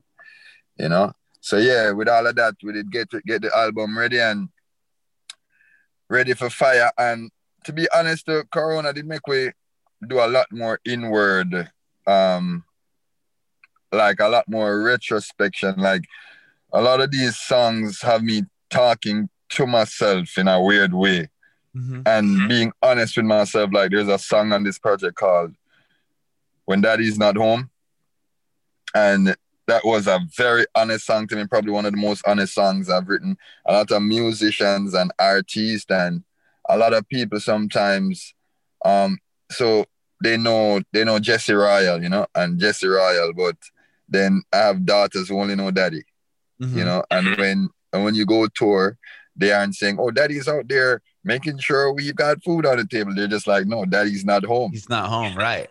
you 0.77 0.89
know. 0.89 1.13
So 1.41 1.57
yeah, 1.57 1.91
with 1.91 2.07
all 2.07 2.27
of 2.27 2.35
that, 2.35 2.55
we 2.63 2.73
did 2.73 2.91
get 2.91 3.09
to 3.11 3.21
get 3.21 3.41
the 3.41 3.55
album 3.55 3.97
ready 3.97 4.19
and 4.19 4.49
ready 6.09 6.33
for 6.33 6.49
fire. 6.49 6.91
And 6.97 7.31
to 7.63 7.73
be 7.73 7.87
honest, 7.95 8.25
the 8.27 8.45
Corona 8.51 8.93
did 8.93 9.07
make 9.07 9.25
we 9.27 9.51
do 10.07 10.19
a 10.19 10.27
lot 10.27 10.47
more 10.51 10.79
inward, 10.85 11.69
um, 12.05 12.63
like 13.91 14.19
a 14.19 14.27
lot 14.27 14.47
more 14.47 14.81
retrospection. 14.81 15.75
Like 15.77 16.03
a 16.71 16.81
lot 16.81 17.01
of 17.01 17.11
these 17.11 17.37
songs 17.37 18.01
have 18.01 18.23
me 18.23 18.43
talking 18.69 19.29
to 19.49 19.67
myself 19.67 20.37
in 20.37 20.47
a 20.47 20.61
weird 20.61 20.93
way. 20.93 21.29
Mm-hmm. 21.75 22.01
And 22.05 22.49
being 22.49 22.73
honest 22.81 23.17
with 23.17 23.25
myself, 23.25 23.71
like 23.73 23.91
there's 23.91 24.07
a 24.07 24.19
song 24.19 24.51
on 24.51 24.63
this 24.63 24.77
project 24.77 25.15
called 25.15 25.55
When 26.65 26.81
Daddy's 26.81 27.17
Not 27.17 27.37
Home. 27.37 27.69
And 28.93 29.35
that 29.67 29.85
was 29.85 30.07
a 30.07 30.19
very 30.35 30.65
honest 30.75 31.05
song 31.05 31.27
to 31.27 31.35
me, 31.35 31.47
probably 31.47 31.71
one 31.71 31.85
of 31.85 31.91
the 31.91 31.97
most 31.97 32.23
honest 32.27 32.53
songs 32.53 32.89
I've 32.89 33.07
written. 33.07 33.37
A 33.65 33.73
lot 33.73 33.91
of 33.91 34.01
musicians 34.01 34.93
and 34.93 35.11
artists 35.19 35.89
and 35.89 36.23
a 36.67 36.77
lot 36.77 36.93
of 36.93 37.07
people 37.09 37.39
sometimes 37.39 38.33
um 38.85 39.17
so 39.51 39.85
they 40.23 40.37
know 40.37 40.81
they 40.93 41.03
know 41.03 41.19
Jesse 41.19 41.53
Royal, 41.53 42.01
you 42.01 42.09
know, 42.09 42.27
and 42.35 42.59
Jesse 42.59 42.87
Royal, 42.87 43.33
but 43.33 43.55
then 44.07 44.43
I 44.53 44.57
have 44.57 44.85
daughters 44.85 45.29
who 45.29 45.39
only 45.39 45.55
know 45.55 45.71
daddy. 45.71 46.03
Mm-hmm. 46.61 46.77
You 46.77 46.85
know, 46.85 47.03
and 47.09 47.37
when 47.37 47.69
and 47.91 48.03
when 48.03 48.15
you 48.15 48.25
go 48.25 48.47
tour, 48.47 48.97
they 49.35 49.51
aren't 49.51 49.75
saying, 49.75 49.97
Oh, 49.99 50.11
daddy's 50.11 50.47
out 50.47 50.67
there 50.67 51.01
making 51.23 51.57
sure 51.57 51.91
we've 51.91 52.15
got 52.15 52.43
food 52.43 52.65
on 52.65 52.77
the 52.77 52.85
table. 52.85 53.13
They're 53.15 53.27
just 53.27 53.47
like, 53.47 53.65
No, 53.65 53.85
daddy's 53.85 54.25
not 54.25 54.45
home. 54.45 54.71
He's 54.71 54.89
not 54.89 55.09
home, 55.09 55.35
right. 55.35 55.69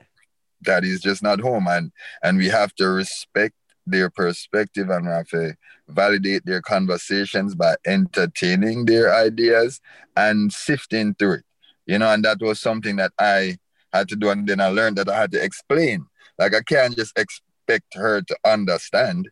Daddy's 0.62 1.00
just 1.00 1.22
not 1.22 1.40
home. 1.40 1.66
And 1.68 1.92
and 2.22 2.38
we 2.38 2.48
have 2.48 2.74
to 2.76 2.88
respect 2.88 3.54
their 3.90 4.10
perspective 4.10 4.90
and 4.90 5.26
to 5.28 5.54
validate 5.88 6.44
their 6.46 6.60
conversations 6.60 7.54
by 7.54 7.74
entertaining 7.86 8.84
their 8.86 9.14
ideas 9.14 9.80
and 10.16 10.52
sifting 10.52 11.14
through 11.14 11.34
it. 11.34 11.44
You 11.86 11.98
know, 11.98 12.12
and 12.12 12.24
that 12.24 12.40
was 12.40 12.60
something 12.60 12.96
that 12.96 13.12
I 13.18 13.58
had 13.92 14.08
to 14.08 14.16
do. 14.16 14.30
And 14.30 14.46
then 14.46 14.60
I 14.60 14.68
learned 14.68 14.98
that 14.98 15.08
I 15.08 15.20
had 15.20 15.32
to 15.32 15.42
explain. 15.42 16.06
Like 16.38 16.54
I 16.54 16.62
can't 16.62 16.96
just 16.96 17.18
expect 17.18 17.94
her 17.94 18.22
to 18.22 18.36
understand. 18.44 19.28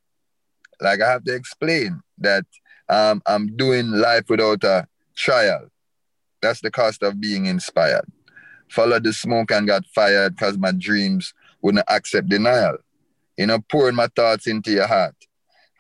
Like 0.81 1.01
I 1.01 1.11
have 1.11 1.25
to 1.25 1.35
explain 1.35 2.01
that 2.19 2.45
um, 2.89 3.23
I'm 3.27 3.57
doing 3.57 3.91
life 3.91 4.25
without 4.29 4.65
a 4.65 4.87
trial. 5.17 5.69
That's 6.41 6.61
the 6.61 6.71
cost 6.71 7.03
of 7.03 7.21
being 7.21 7.47
inspired. 7.47 8.07
Followed 8.71 9.05
the 9.05 9.13
smoke 9.13 9.51
and 9.51 9.67
got 9.67 9.87
fired 9.87 10.37
because 10.37 10.59
my 10.59 10.73
dreams 10.73 11.35
wouldn't 11.63 11.85
accept 11.89 12.29
denial. 12.29 12.79
You 13.39 13.47
know, 13.47 13.61
pouring 13.71 13.95
my 13.95 14.09
thoughts 14.09 14.49
into 14.49 14.73
your 14.73 14.89
heart. 14.89 15.15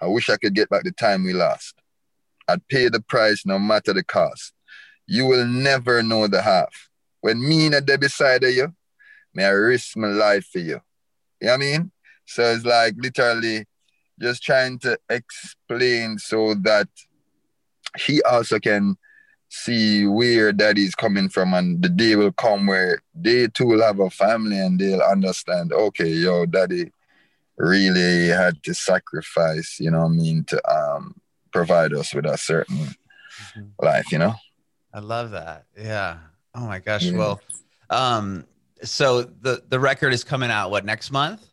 I 0.00 0.06
wish 0.06 0.30
I 0.30 0.36
could 0.36 0.54
get 0.54 0.70
back 0.70 0.84
the 0.84 0.92
time 0.92 1.24
we 1.24 1.32
lost. 1.32 1.74
I'd 2.46 2.66
pay 2.68 2.88
the 2.88 3.02
price 3.02 3.44
no 3.44 3.58
matter 3.58 3.92
the 3.92 4.04
cost. 4.04 4.52
You 5.08 5.26
will 5.26 5.44
never 5.44 6.02
know 6.02 6.28
the 6.28 6.40
half. 6.40 6.88
When 7.20 7.46
me 7.46 7.66
and 7.66 7.74
a 7.74 7.98
beside 7.98 8.44
of 8.44 8.54
you, 8.54 8.72
may 9.34 9.44
I 9.44 9.50
risk 9.50 9.96
my 9.96 10.06
life 10.06 10.46
for 10.52 10.60
you. 10.60 10.80
You 11.40 11.48
know 11.48 11.48
what 11.48 11.54
I 11.54 11.56
mean? 11.56 11.92
So 12.26 12.44
it's 12.44 12.64
like 12.64 12.94
literally 12.96 13.66
just 14.20 14.42
trying 14.42 14.78
to 14.80 14.98
explain 15.10 16.18
so 16.18 16.54
that 16.62 16.88
he 17.98 18.22
also 18.22 18.60
can 18.60 18.96
see 19.48 20.06
where 20.06 20.52
daddy's 20.52 20.94
coming 20.94 21.28
from 21.28 21.54
and 21.54 21.82
the 21.82 21.88
day 21.88 22.14
will 22.16 22.32
come 22.32 22.66
where 22.66 23.02
they 23.14 23.48
too 23.48 23.66
will 23.66 23.82
have 23.82 23.98
a 23.98 24.10
family 24.10 24.58
and 24.58 24.78
they'll 24.78 25.00
understand 25.00 25.72
okay 25.72 26.08
yo 26.08 26.44
daddy 26.44 26.92
really 27.58 28.28
had 28.28 28.62
to 28.62 28.74
sacrifice 28.74 29.78
you 29.80 29.90
know 29.90 30.00
what 30.00 30.06
i 30.06 30.14
mean 30.14 30.44
to 30.44 30.60
um 30.72 31.14
provide 31.52 31.92
us 31.92 32.14
with 32.14 32.26
a 32.26 32.36
certain 32.36 32.76
mm-hmm. 32.76 33.62
life 33.80 34.10
you 34.12 34.18
know 34.18 34.34
i 34.94 35.00
love 35.00 35.30
that 35.30 35.66
yeah 35.76 36.18
oh 36.54 36.66
my 36.66 36.78
gosh 36.78 37.04
yeah. 37.04 37.16
well 37.16 37.40
um 37.90 38.44
so 38.82 39.22
the 39.22 39.62
the 39.68 39.80
record 39.80 40.12
is 40.12 40.24
coming 40.24 40.50
out 40.50 40.70
what 40.70 40.84
next 40.84 41.10
month 41.10 41.46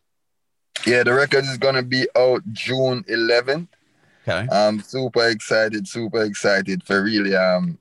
yeah 0.85 1.03
the 1.03 1.13
record 1.13 1.43
is 1.45 1.57
gonna 1.57 1.83
be 1.83 2.07
out 2.15 2.41
june 2.53 3.03
11th 3.03 3.67
Okay. 4.27 4.47
I'm 4.51 4.81
super 4.81 5.27
excited, 5.27 5.87
super 5.87 6.23
excited 6.23 6.83
for 6.83 7.03
really 7.03 7.35
um 7.35 7.77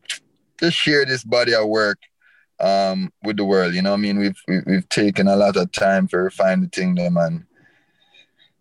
just 0.60 0.76
share 0.76 1.04
this 1.04 1.24
body 1.24 1.54
of 1.54 1.68
work 1.68 1.98
um 2.60 3.12
with 3.22 3.36
the 3.36 3.44
world. 3.44 3.74
You 3.74 3.82
know, 3.82 3.94
I 3.94 3.96
mean, 3.96 4.18
we've 4.18 4.40
we've 4.66 4.88
taken 4.88 5.26
a 5.26 5.36
lot 5.36 5.56
of 5.56 5.72
time 5.72 6.06
to 6.08 6.18
refine 6.18 6.60
the 6.60 6.68
thing 6.68 6.94
them 6.94 7.16
and 7.16 7.44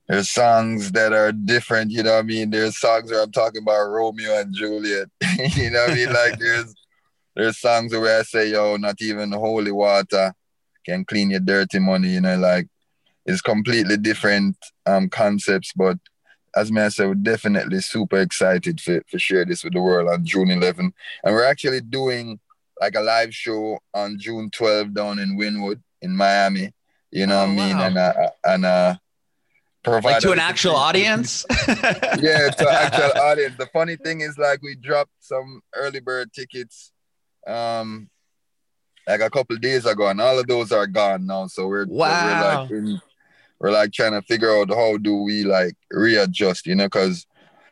there's 0.08 0.30
songs 0.30 0.92
that 0.92 1.14
are 1.14 1.32
different, 1.32 1.92
you 1.92 2.04
know 2.04 2.14
what 2.14 2.20
I 2.20 2.24
mean? 2.24 2.50
There's 2.50 2.78
songs 2.78 3.10
where 3.10 3.24
I'm 3.24 3.32
talking 3.32 3.62
about 3.62 3.90
Romeo 3.90 4.40
and 4.40 4.54
Juliet. 4.54 5.08
you 5.56 5.72
know 5.72 5.82
what 5.82 5.92
I 5.92 5.96
mean? 5.96 6.14
Like 6.14 6.40
there's 6.40 6.74
there's 7.36 7.58
songs 7.58 7.94
where 7.94 8.20
I 8.20 8.24
say, 8.24 8.52
yo, 8.52 8.78
not 8.78 9.02
even 9.02 9.32
holy 9.32 9.72
water 9.72 10.34
can 10.86 11.06
clean 11.06 11.32
your 11.32 11.40
dirty 11.40 11.80
money, 11.80 12.10
you 12.10 12.22
know, 12.22 12.38
like 12.38 12.68
it's 13.26 13.42
completely 13.42 13.98
different 13.98 14.58
um 14.86 15.10
concepts, 15.10 15.72
but 15.76 15.98
as 16.56 16.72
I 16.72 16.90
said, 16.90 17.08
we're 17.08 17.16
definitely 17.16 17.80
super 17.80 18.18
excited 18.18 18.80
for, 18.80 19.02
for 19.10 19.18
share 19.18 19.46
this 19.46 19.64
with 19.64 19.74
the 19.74 19.82
world 19.82 20.10
on 20.10 20.24
June 20.24 20.52
11. 20.52 20.94
And 21.24 21.34
we're 21.34 21.46
actually 21.46 21.82
doing 21.82 22.40
like 22.80 22.96
a 22.96 23.02
live 23.02 23.34
show 23.34 23.80
on 23.94 24.20
June 24.20 24.52
12 24.52 24.94
down 24.94 25.18
in 25.18 25.38
Wynwood 25.38 25.82
in 26.02 26.16
Miami. 26.16 26.72
You 27.12 27.28
know 27.28 27.40
oh, 27.40 27.48
what 27.48 27.50
I 27.50 27.56
mean? 27.56 27.78
Wow. 27.78 27.86
And 27.86 27.98
uh, 27.98 28.30
and 28.44 28.66
uh 28.66 28.96
provide 29.84 30.14
like 30.14 30.22
to 30.22 30.32
an 30.32 30.40
actual 30.40 30.76
audience. 30.76 31.46
yeah, 31.68 32.50
to 32.50 32.68
actual 32.70 33.22
audience. 33.22 33.56
The 33.58 33.70
funny 33.74 33.96
thing 33.96 34.22
is 34.22 34.38
like 34.38 34.62
we 34.62 34.76
dropped 34.76 35.12
some 35.20 35.62
early 35.76 36.00
bird 36.00 36.32
tickets 36.34 36.92
um 37.46 38.10
like 39.06 39.20
a 39.20 39.30
couple 39.30 39.58
days 39.58 39.86
ago 39.86 40.08
and 40.08 40.22
all 40.22 40.40
of 40.40 40.48
those 40.48 40.72
are 40.72 40.88
gone 40.88 41.26
now. 41.26 41.48
So 41.48 41.68
we're, 41.68 41.86
wow. 41.88 42.62
we're 42.62 42.62
like 42.62 42.72
in 42.72 43.02
we're 43.60 43.72
like 43.72 43.94
trying 43.94 44.12
to 44.12 44.22
figure 44.22 44.52
out 44.52 44.70
how 44.70 44.98
do 44.98 45.16
we 45.16 45.44
like 45.44 45.76
readjust, 45.90 46.66
you 46.66 46.76
know, 46.76 46.86
because 46.86 47.26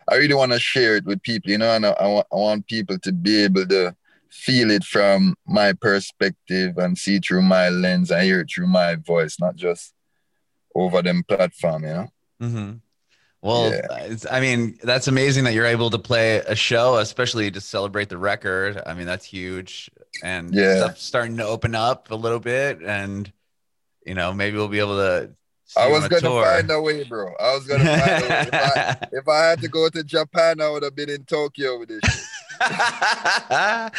I 0.09 0.15
really 0.15 0.33
want 0.33 0.53
to 0.53 0.59
share 0.59 0.95
it 0.95 1.05
with 1.05 1.21
people, 1.21 1.51
you 1.51 1.57
know, 1.57 1.75
and 1.75 1.85
I, 1.85 1.89
I, 1.91 2.07
want, 2.07 2.27
I 2.31 2.35
want 2.35 2.67
people 2.67 2.97
to 2.99 3.11
be 3.11 3.43
able 3.43 3.67
to 3.67 3.95
feel 4.29 4.71
it 4.71 4.85
from 4.85 5.35
my 5.45 5.73
perspective 5.73 6.77
and 6.77 6.97
see 6.97 7.19
through 7.19 7.41
my 7.41 7.67
lens 7.69 8.09
and 8.09 8.23
hear 8.23 8.39
it 8.39 8.49
through 8.53 8.67
my 8.67 8.95
voice, 8.95 9.37
not 9.39 9.57
just 9.57 9.93
over 10.75 11.01
them 11.01 11.23
platform, 11.23 11.83
you 11.83 11.89
know. 11.89 12.07
Mm-hmm. 12.41 12.71
Well, 13.41 13.71
yeah. 13.71 14.15
I 14.29 14.39
mean, 14.39 14.77
that's 14.83 15.07
amazing 15.07 15.45
that 15.45 15.53
you're 15.53 15.65
able 15.65 15.89
to 15.89 15.97
play 15.97 16.37
a 16.37 16.55
show, 16.55 16.97
especially 16.97 17.49
to 17.51 17.61
celebrate 17.61 18.09
the 18.09 18.17
record. 18.17 18.81
I 18.85 18.93
mean, 18.93 19.07
that's 19.07 19.25
huge, 19.25 19.89
and 20.23 20.53
yeah, 20.53 20.77
stuff's 20.77 21.03
starting 21.03 21.37
to 21.37 21.45
open 21.45 21.73
up 21.73 22.11
a 22.11 22.15
little 22.15 22.39
bit, 22.39 22.81
and 22.83 23.31
you 24.05 24.13
know, 24.13 24.31
maybe 24.31 24.57
we'll 24.57 24.67
be 24.67 24.79
able 24.79 24.97
to 24.97 25.31
I 25.77 25.87
was 25.87 26.07
gonna 26.07 26.21
tour. 26.21 26.43
find 26.43 26.69
a 26.69 26.81
way, 26.81 27.03
bro. 27.03 27.33
I 27.39 27.55
was 27.55 27.65
gonna 27.65 27.85
find 27.85 28.23
a 28.23 28.27
way. 28.27 28.41
If 28.41 28.53
I, 28.53 28.97
if 29.13 29.27
I, 29.27 29.49
had 29.49 29.61
to 29.61 29.67
go 29.67 29.89
to 29.89 30.03
Japan, 30.03 30.61
I 30.61 30.69
would 30.69 30.83
have 30.83 30.95
been 30.95 31.09
in 31.09 31.23
Tokyo 31.23 31.79
with 31.79 31.89
this 31.89 32.01
shit. 32.03 32.25
I 32.61 33.89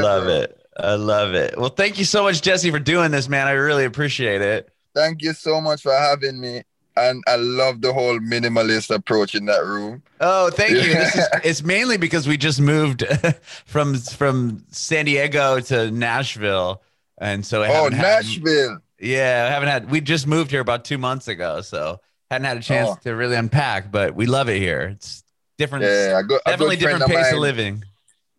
love 0.00 0.24
bro. 0.24 0.34
it. 0.34 0.65
I 0.78 0.94
love 0.94 1.34
it. 1.34 1.58
Well, 1.58 1.70
thank 1.70 1.98
you 1.98 2.04
so 2.04 2.22
much, 2.22 2.42
Jesse, 2.42 2.70
for 2.70 2.78
doing 2.78 3.10
this, 3.10 3.28
man. 3.28 3.46
I 3.46 3.52
really 3.52 3.84
appreciate 3.84 4.42
it. 4.42 4.68
Thank 4.94 5.22
you 5.22 5.32
so 5.32 5.60
much 5.60 5.82
for 5.82 5.92
having 5.92 6.40
me. 6.40 6.62
And 6.96 7.22
I 7.26 7.36
love 7.36 7.82
the 7.82 7.92
whole 7.92 8.18
minimalist 8.20 8.94
approach 8.94 9.34
in 9.34 9.44
that 9.46 9.64
room. 9.64 10.02
Oh, 10.20 10.50
thank 10.50 10.70
you. 10.70 10.94
This 10.94 11.14
is, 11.14 11.28
it's 11.44 11.62
mainly 11.62 11.98
because 11.98 12.26
we 12.26 12.38
just 12.38 12.58
moved 12.58 13.04
from 13.66 13.96
from 13.96 14.64
San 14.70 15.04
Diego 15.04 15.60
to 15.60 15.90
Nashville, 15.90 16.82
and 17.18 17.44
so 17.44 17.62
I 17.62 17.68
oh, 17.68 17.88
Nashville. 17.88 18.70
Had, 18.70 18.80
yeah, 18.98 19.44
I 19.46 19.52
haven't 19.52 19.68
had. 19.68 19.90
We 19.90 20.00
just 20.00 20.26
moved 20.26 20.50
here 20.50 20.62
about 20.62 20.86
two 20.86 20.96
months 20.96 21.28
ago, 21.28 21.60
so 21.60 22.00
hadn't 22.30 22.46
had 22.46 22.56
a 22.56 22.62
chance 22.62 22.88
oh. 22.92 22.98
to 23.02 23.14
really 23.14 23.36
unpack. 23.36 23.92
But 23.92 24.14
we 24.14 24.24
love 24.24 24.48
it 24.48 24.56
here. 24.56 24.94
It's 24.94 25.22
different. 25.58 25.84
Yeah, 25.84 26.18
a 26.18 26.22
good, 26.22 26.40
a 26.46 26.50
definitely 26.50 26.76
different 26.76 27.04
pace 27.04 27.28
of, 27.28 27.34
of, 27.34 27.40
living. 27.40 27.84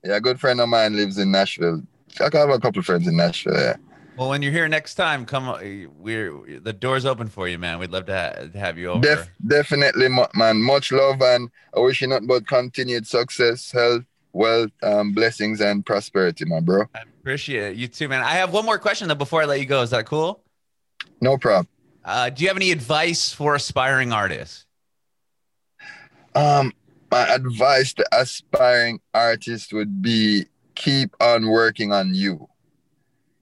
Yeah, 0.04 0.15
a 0.15 0.21
good 0.21 0.39
friend 0.39 0.60
of 0.62 0.67
mine 0.67 0.95
lives 0.95 1.19
in 1.19 1.30
Nashville. 1.30 1.84
I 2.21 2.30
have 2.38 2.49
a 2.49 2.60
couple 2.60 2.80
of 2.80 2.86
friends 2.86 3.08
in 3.08 3.17
Nashville. 3.17 3.56
Yeah. 3.56 3.75
Well, 4.17 4.30
when 4.30 4.41
you're 4.41 4.51
here 4.51 4.67
next 4.67 4.95
time, 4.95 5.25
come. 5.25 5.45
We're 5.99 6.60
the 6.60 6.73
door's 6.73 7.06
open 7.06 7.27
for 7.27 7.47
you, 7.47 7.60
man. 7.60 7.77
We'd 7.77 7.91
love 7.91 8.08
to, 8.08 8.13
ha- 8.13 8.60
have 8.60 8.77
you 8.77 8.89
over. 8.89 9.01
Def- 9.01 9.30
definitely, 9.45 10.10
man. 10.34 10.58
Much 10.62 10.91
love, 10.91 11.21
and 11.21 11.49
I 11.75 11.80
wish 11.80 12.01
you 12.01 12.08
nothing 12.08 12.25
but 12.27 12.47
continued 12.47 13.06
success, 13.06 13.71
health, 13.71 14.03
wealth, 14.34 14.71
um, 14.82 15.13
blessings, 15.13 15.62
and 15.62 15.86
prosperity, 15.86 16.45
my 16.45 16.62
bro. 16.62 16.86
I 16.95 17.01
appreciate 17.21 17.73
it. 17.73 17.77
You 17.77 17.88
too, 17.88 18.08
man. 18.08 18.23
I 18.23 18.32
have 18.32 18.51
one 18.51 18.65
more 18.65 18.80
question 18.80 19.08
though 19.08 19.15
before 19.15 19.43
I 19.43 19.45
let 19.45 19.60
you 19.60 19.67
go. 19.67 19.84
Is 19.84 19.91
that 19.91 20.08
cool? 20.08 20.41
No 21.21 21.38
problem. 21.38 21.67
Uh, 22.03 22.30
do 22.32 22.41
you 22.41 22.47
have 22.47 22.58
any 22.58 22.71
advice 22.71 23.32
for 23.34 23.53
aspiring 23.53 24.13
artists? 24.13 24.65
Um, 26.34 26.73
my 27.12 27.27
advice 27.27 27.93
to 27.95 28.06
aspiring 28.12 28.99
artists 29.13 29.71
would 29.73 30.01
be 30.01 30.45
keep 30.78 31.16
on 31.20 31.50
working 31.50 31.92
on 31.92 32.13
you. 32.13 32.48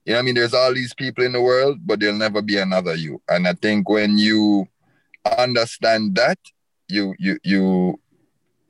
You 0.04 0.12
know 0.14 0.20
I 0.20 0.22
mean? 0.22 0.34
There's 0.34 0.54
all 0.54 0.72
these 0.72 0.94
people 0.94 1.24
in 1.24 1.32
the 1.32 1.42
world, 1.42 1.78
but 1.84 2.00
there'll 2.00 2.16
never 2.16 2.40
be 2.42 2.56
another 2.58 2.94
you. 2.94 3.20
And 3.28 3.46
I 3.46 3.54
think 3.54 3.88
when 3.88 4.18
you 4.18 4.66
understand 5.38 6.14
that, 6.16 6.38
you 6.88 7.14
you 7.18 7.38
you 7.42 8.00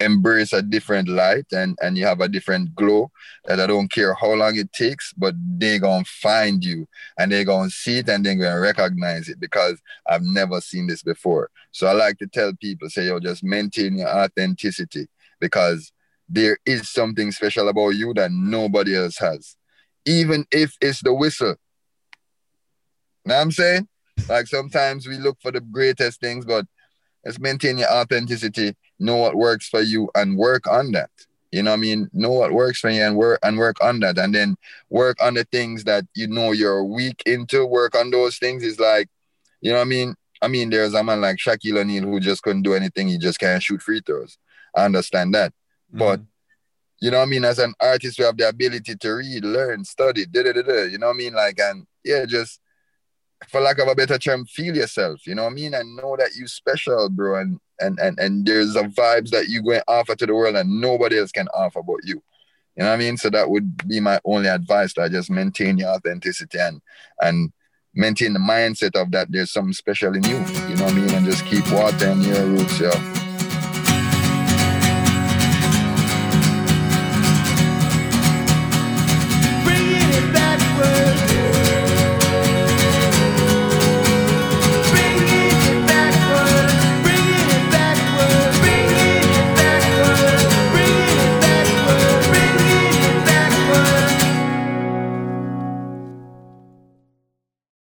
embrace 0.00 0.52
a 0.52 0.62
different 0.62 1.08
light 1.08 1.46
and 1.52 1.76
and 1.82 1.96
you 1.96 2.04
have 2.04 2.20
a 2.20 2.28
different 2.28 2.74
glow 2.74 3.10
that 3.46 3.60
I 3.60 3.66
don't 3.66 3.90
care 3.90 4.14
how 4.14 4.32
long 4.32 4.56
it 4.56 4.72
takes, 4.72 5.12
but 5.12 5.34
they're 5.36 5.78
gonna 5.78 6.04
find 6.04 6.64
you 6.64 6.88
and 7.18 7.30
they're 7.30 7.44
gonna 7.44 7.70
see 7.70 7.98
it 7.98 8.08
and 8.08 8.24
they're 8.24 8.34
gonna 8.34 8.60
recognize 8.60 9.28
it 9.28 9.38
because 9.38 9.80
I've 10.08 10.22
never 10.22 10.60
seen 10.60 10.86
this 10.86 11.02
before. 11.02 11.50
So 11.70 11.86
I 11.86 11.92
like 11.92 12.18
to 12.18 12.26
tell 12.26 12.52
people, 12.54 12.88
say, 12.88 13.06
yo, 13.06 13.20
just 13.20 13.44
maintain 13.44 13.98
your 13.98 14.08
authenticity 14.08 15.06
because 15.38 15.92
there 16.28 16.58
is 16.66 16.88
something 16.88 17.30
special 17.32 17.68
about 17.68 17.90
you 17.90 18.12
that 18.14 18.30
nobody 18.32 18.96
else 18.96 19.18
has. 19.18 19.56
Even 20.04 20.46
if 20.50 20.76
it's 20.80 21.02
the 21.02 21.12
whistle. 21.12 21.56
Know 23.24 23.34
I'm 23.34 23.50
saying? 23.50 23.88
Like 24.28 24.46
sometimes 24.46 25.06
we 25.06 25.18
look 25.18 25.38
for 25.40 25.50
the 25.52 25.60
greatest 25.60 26.20
things, 26.20 26.44
but 26.44 26.64
let's 27.24 27.38
maintain 27.38 27.78
your 27.78 27.92
authenticity 27.92 28.74
know 28.98 29.16
what 29.16 29.34
works 29.34 29.68
for 29.68 29.80
you 29.80 30.08
and 30.14 30.36
work 30.36 30.66
on 30.66 30.92
that. 30.92 31.10
You 31.52 31.62
know 31.62 31.70
what 31.70 31.78
I 31.78 31.80
mean? 31.80 32.10
Know 32.12 32.32
what 32.32 32.52
works 32.52 32.80
for 32.80 32.90
you 32.90 33.02
and 33.02 33.16
work 33.16 33.38
and 33.42 33.56
work 33.56 33.82
on 33.82 34.00
that. 34.00 34.18
And 34.18 34.34
then 34.34 34.56
work 34.90 35.16
on 35.22 35.34
the 35.34 35.44
things 35.44 35.84
that 35.84 36.04
you 36.14 36.26
know 36.26 36.52
you're 36.52 36.84
weak 36.84 37.22
into. 37.24 37.64
Work 37.64 37.94
on 37.94 38.10
those 38.10 38.38
things 38.38 38.62
is 38.62 38.78
like, 38.78 39.08
you 39.60 39.70
know 39.70 39.78
what 39.78 39.86
I 39.86 39.88
mean? 39.88 40.14
I 40.42 40.48
mean, 40.48 40.70
there's 40.70 40.92
a 40.94 41.02
man 41.02 41.20
like 41.20 41.36
Shaquille 41.36 41.78
O'Neal 41.78 42.04
who 42.04 42.20
just 42.20 42.42
couldn't 42.42 42.62
do 42.62 42.74
anything. 42.74 43.08
He 43.08 43.16
just 43.16 43.38
can't 43.38 43.62
shoot 43.62 43.80
free 43.80 44.02
throws. 44.04 44.38
I 44.74 44.84
understand 44.84 45.34
that. 45.34 45.52
Mm-hmm. 45.90 45.98
But 45.98 46.20
you 47.00 47.10
know 47.10 47.18
what 47.18 47.24
I 47.24 47.30
mean? 47.30 47.44
As 47.44 47.58
an 47.58 47.74
artist, 47.80 48.18
we 48.18 48.24
have 48.24 48.36
the 48.36 48.48
ability 48.48 48.96
to 48.96 49.12
read, 49.12 49.44
learn, 49.44 49.84
study, 49.84 50.26
da 50.26 50.42
da 50.42 50.52
da 50.52 50.62
da. 50.62 50.82
You 50.84 50.98
know 50.98 51.08
what 51.08 51.14
I 51.14 51.18
mean? 51.18 51.34
Like, 51.34 51.58
and 51.60 51.86
yeah, 52.04 52.24
just 52.24 52.60
for 53.48 53.60
lack 53.60 53.78
of 53.78 53.88
a 53.88 53.94
better 53.94 54.18
term, 54.18 54.46
feel 54.46 54.74
yourself. 54.74 55.26
You 55.26 55.34
know 55.34 55.44
what 55.44 55.52
I 55.52 55.54
mean? 55.54 55.74
And 55.74 55.96
know 55.96 56.16
that 56.16 56.34
you 56.36 56.46
special, 56.46 57.10
bro. 57.10 57.40
And 57.40 57.60
and 57.80 57.98
and 57.98 58.18
and 58.18 58.46
there's 58.46 58.76
a 58.76 58.84
vibes 58.84 59.30
that 59.30 59.48
you're 59.48 59.62
going 59.62 59.80
to 59.80 59.84
offer 59.88 60.14
to 60.16 60.26
the 60.26 60.34
world 60.34 60.56
and 60.56 60.80
nobody 60.80 61.18
else 61.18 61.32
can 61.32 61.48
offer 61.48 61.82
but 61.82 61.98
you. 62.04 62.22
You 62.76 62.84
know 62.84 62.90
what 62.90 62.94
I 62.94 62.98
mean? 62.98 63.16
So 63.16 63.30
that 63.30 63.48
would 63.48 63.86
be 63.88 64.00
my 64.00 64.20
only 64.24 64.48
advice 64.48 64.94
that 64.94 65.10
just 65.10 65.30
maintain 65.30 65.78
your 65.78 65.90
authenticity 65.90 66.58
and 66.58 66.80
and 67.20 67.52
maintain 67.94 68.34
the 68.34 68.38
mindset 68.38 69.00
of 69.00 69.10
that 69.12 69.28
there's 69.30 69.50
something 69.50 69.72
special 69.72 70.14
in 70.14 70.22
you. 70.24 70.36
You 70.68 70.76
know 70.76 70.84
what 70.84 70.92
I 70.92 70.96
mean? 70.96 71.10
And 71.10 71.26
just 71.26 71.44
keep 71.46 71.70
watering 71.70 72.22
your 72.22 72.44
roots, 72.46 72.78
yo. 72.80 72.90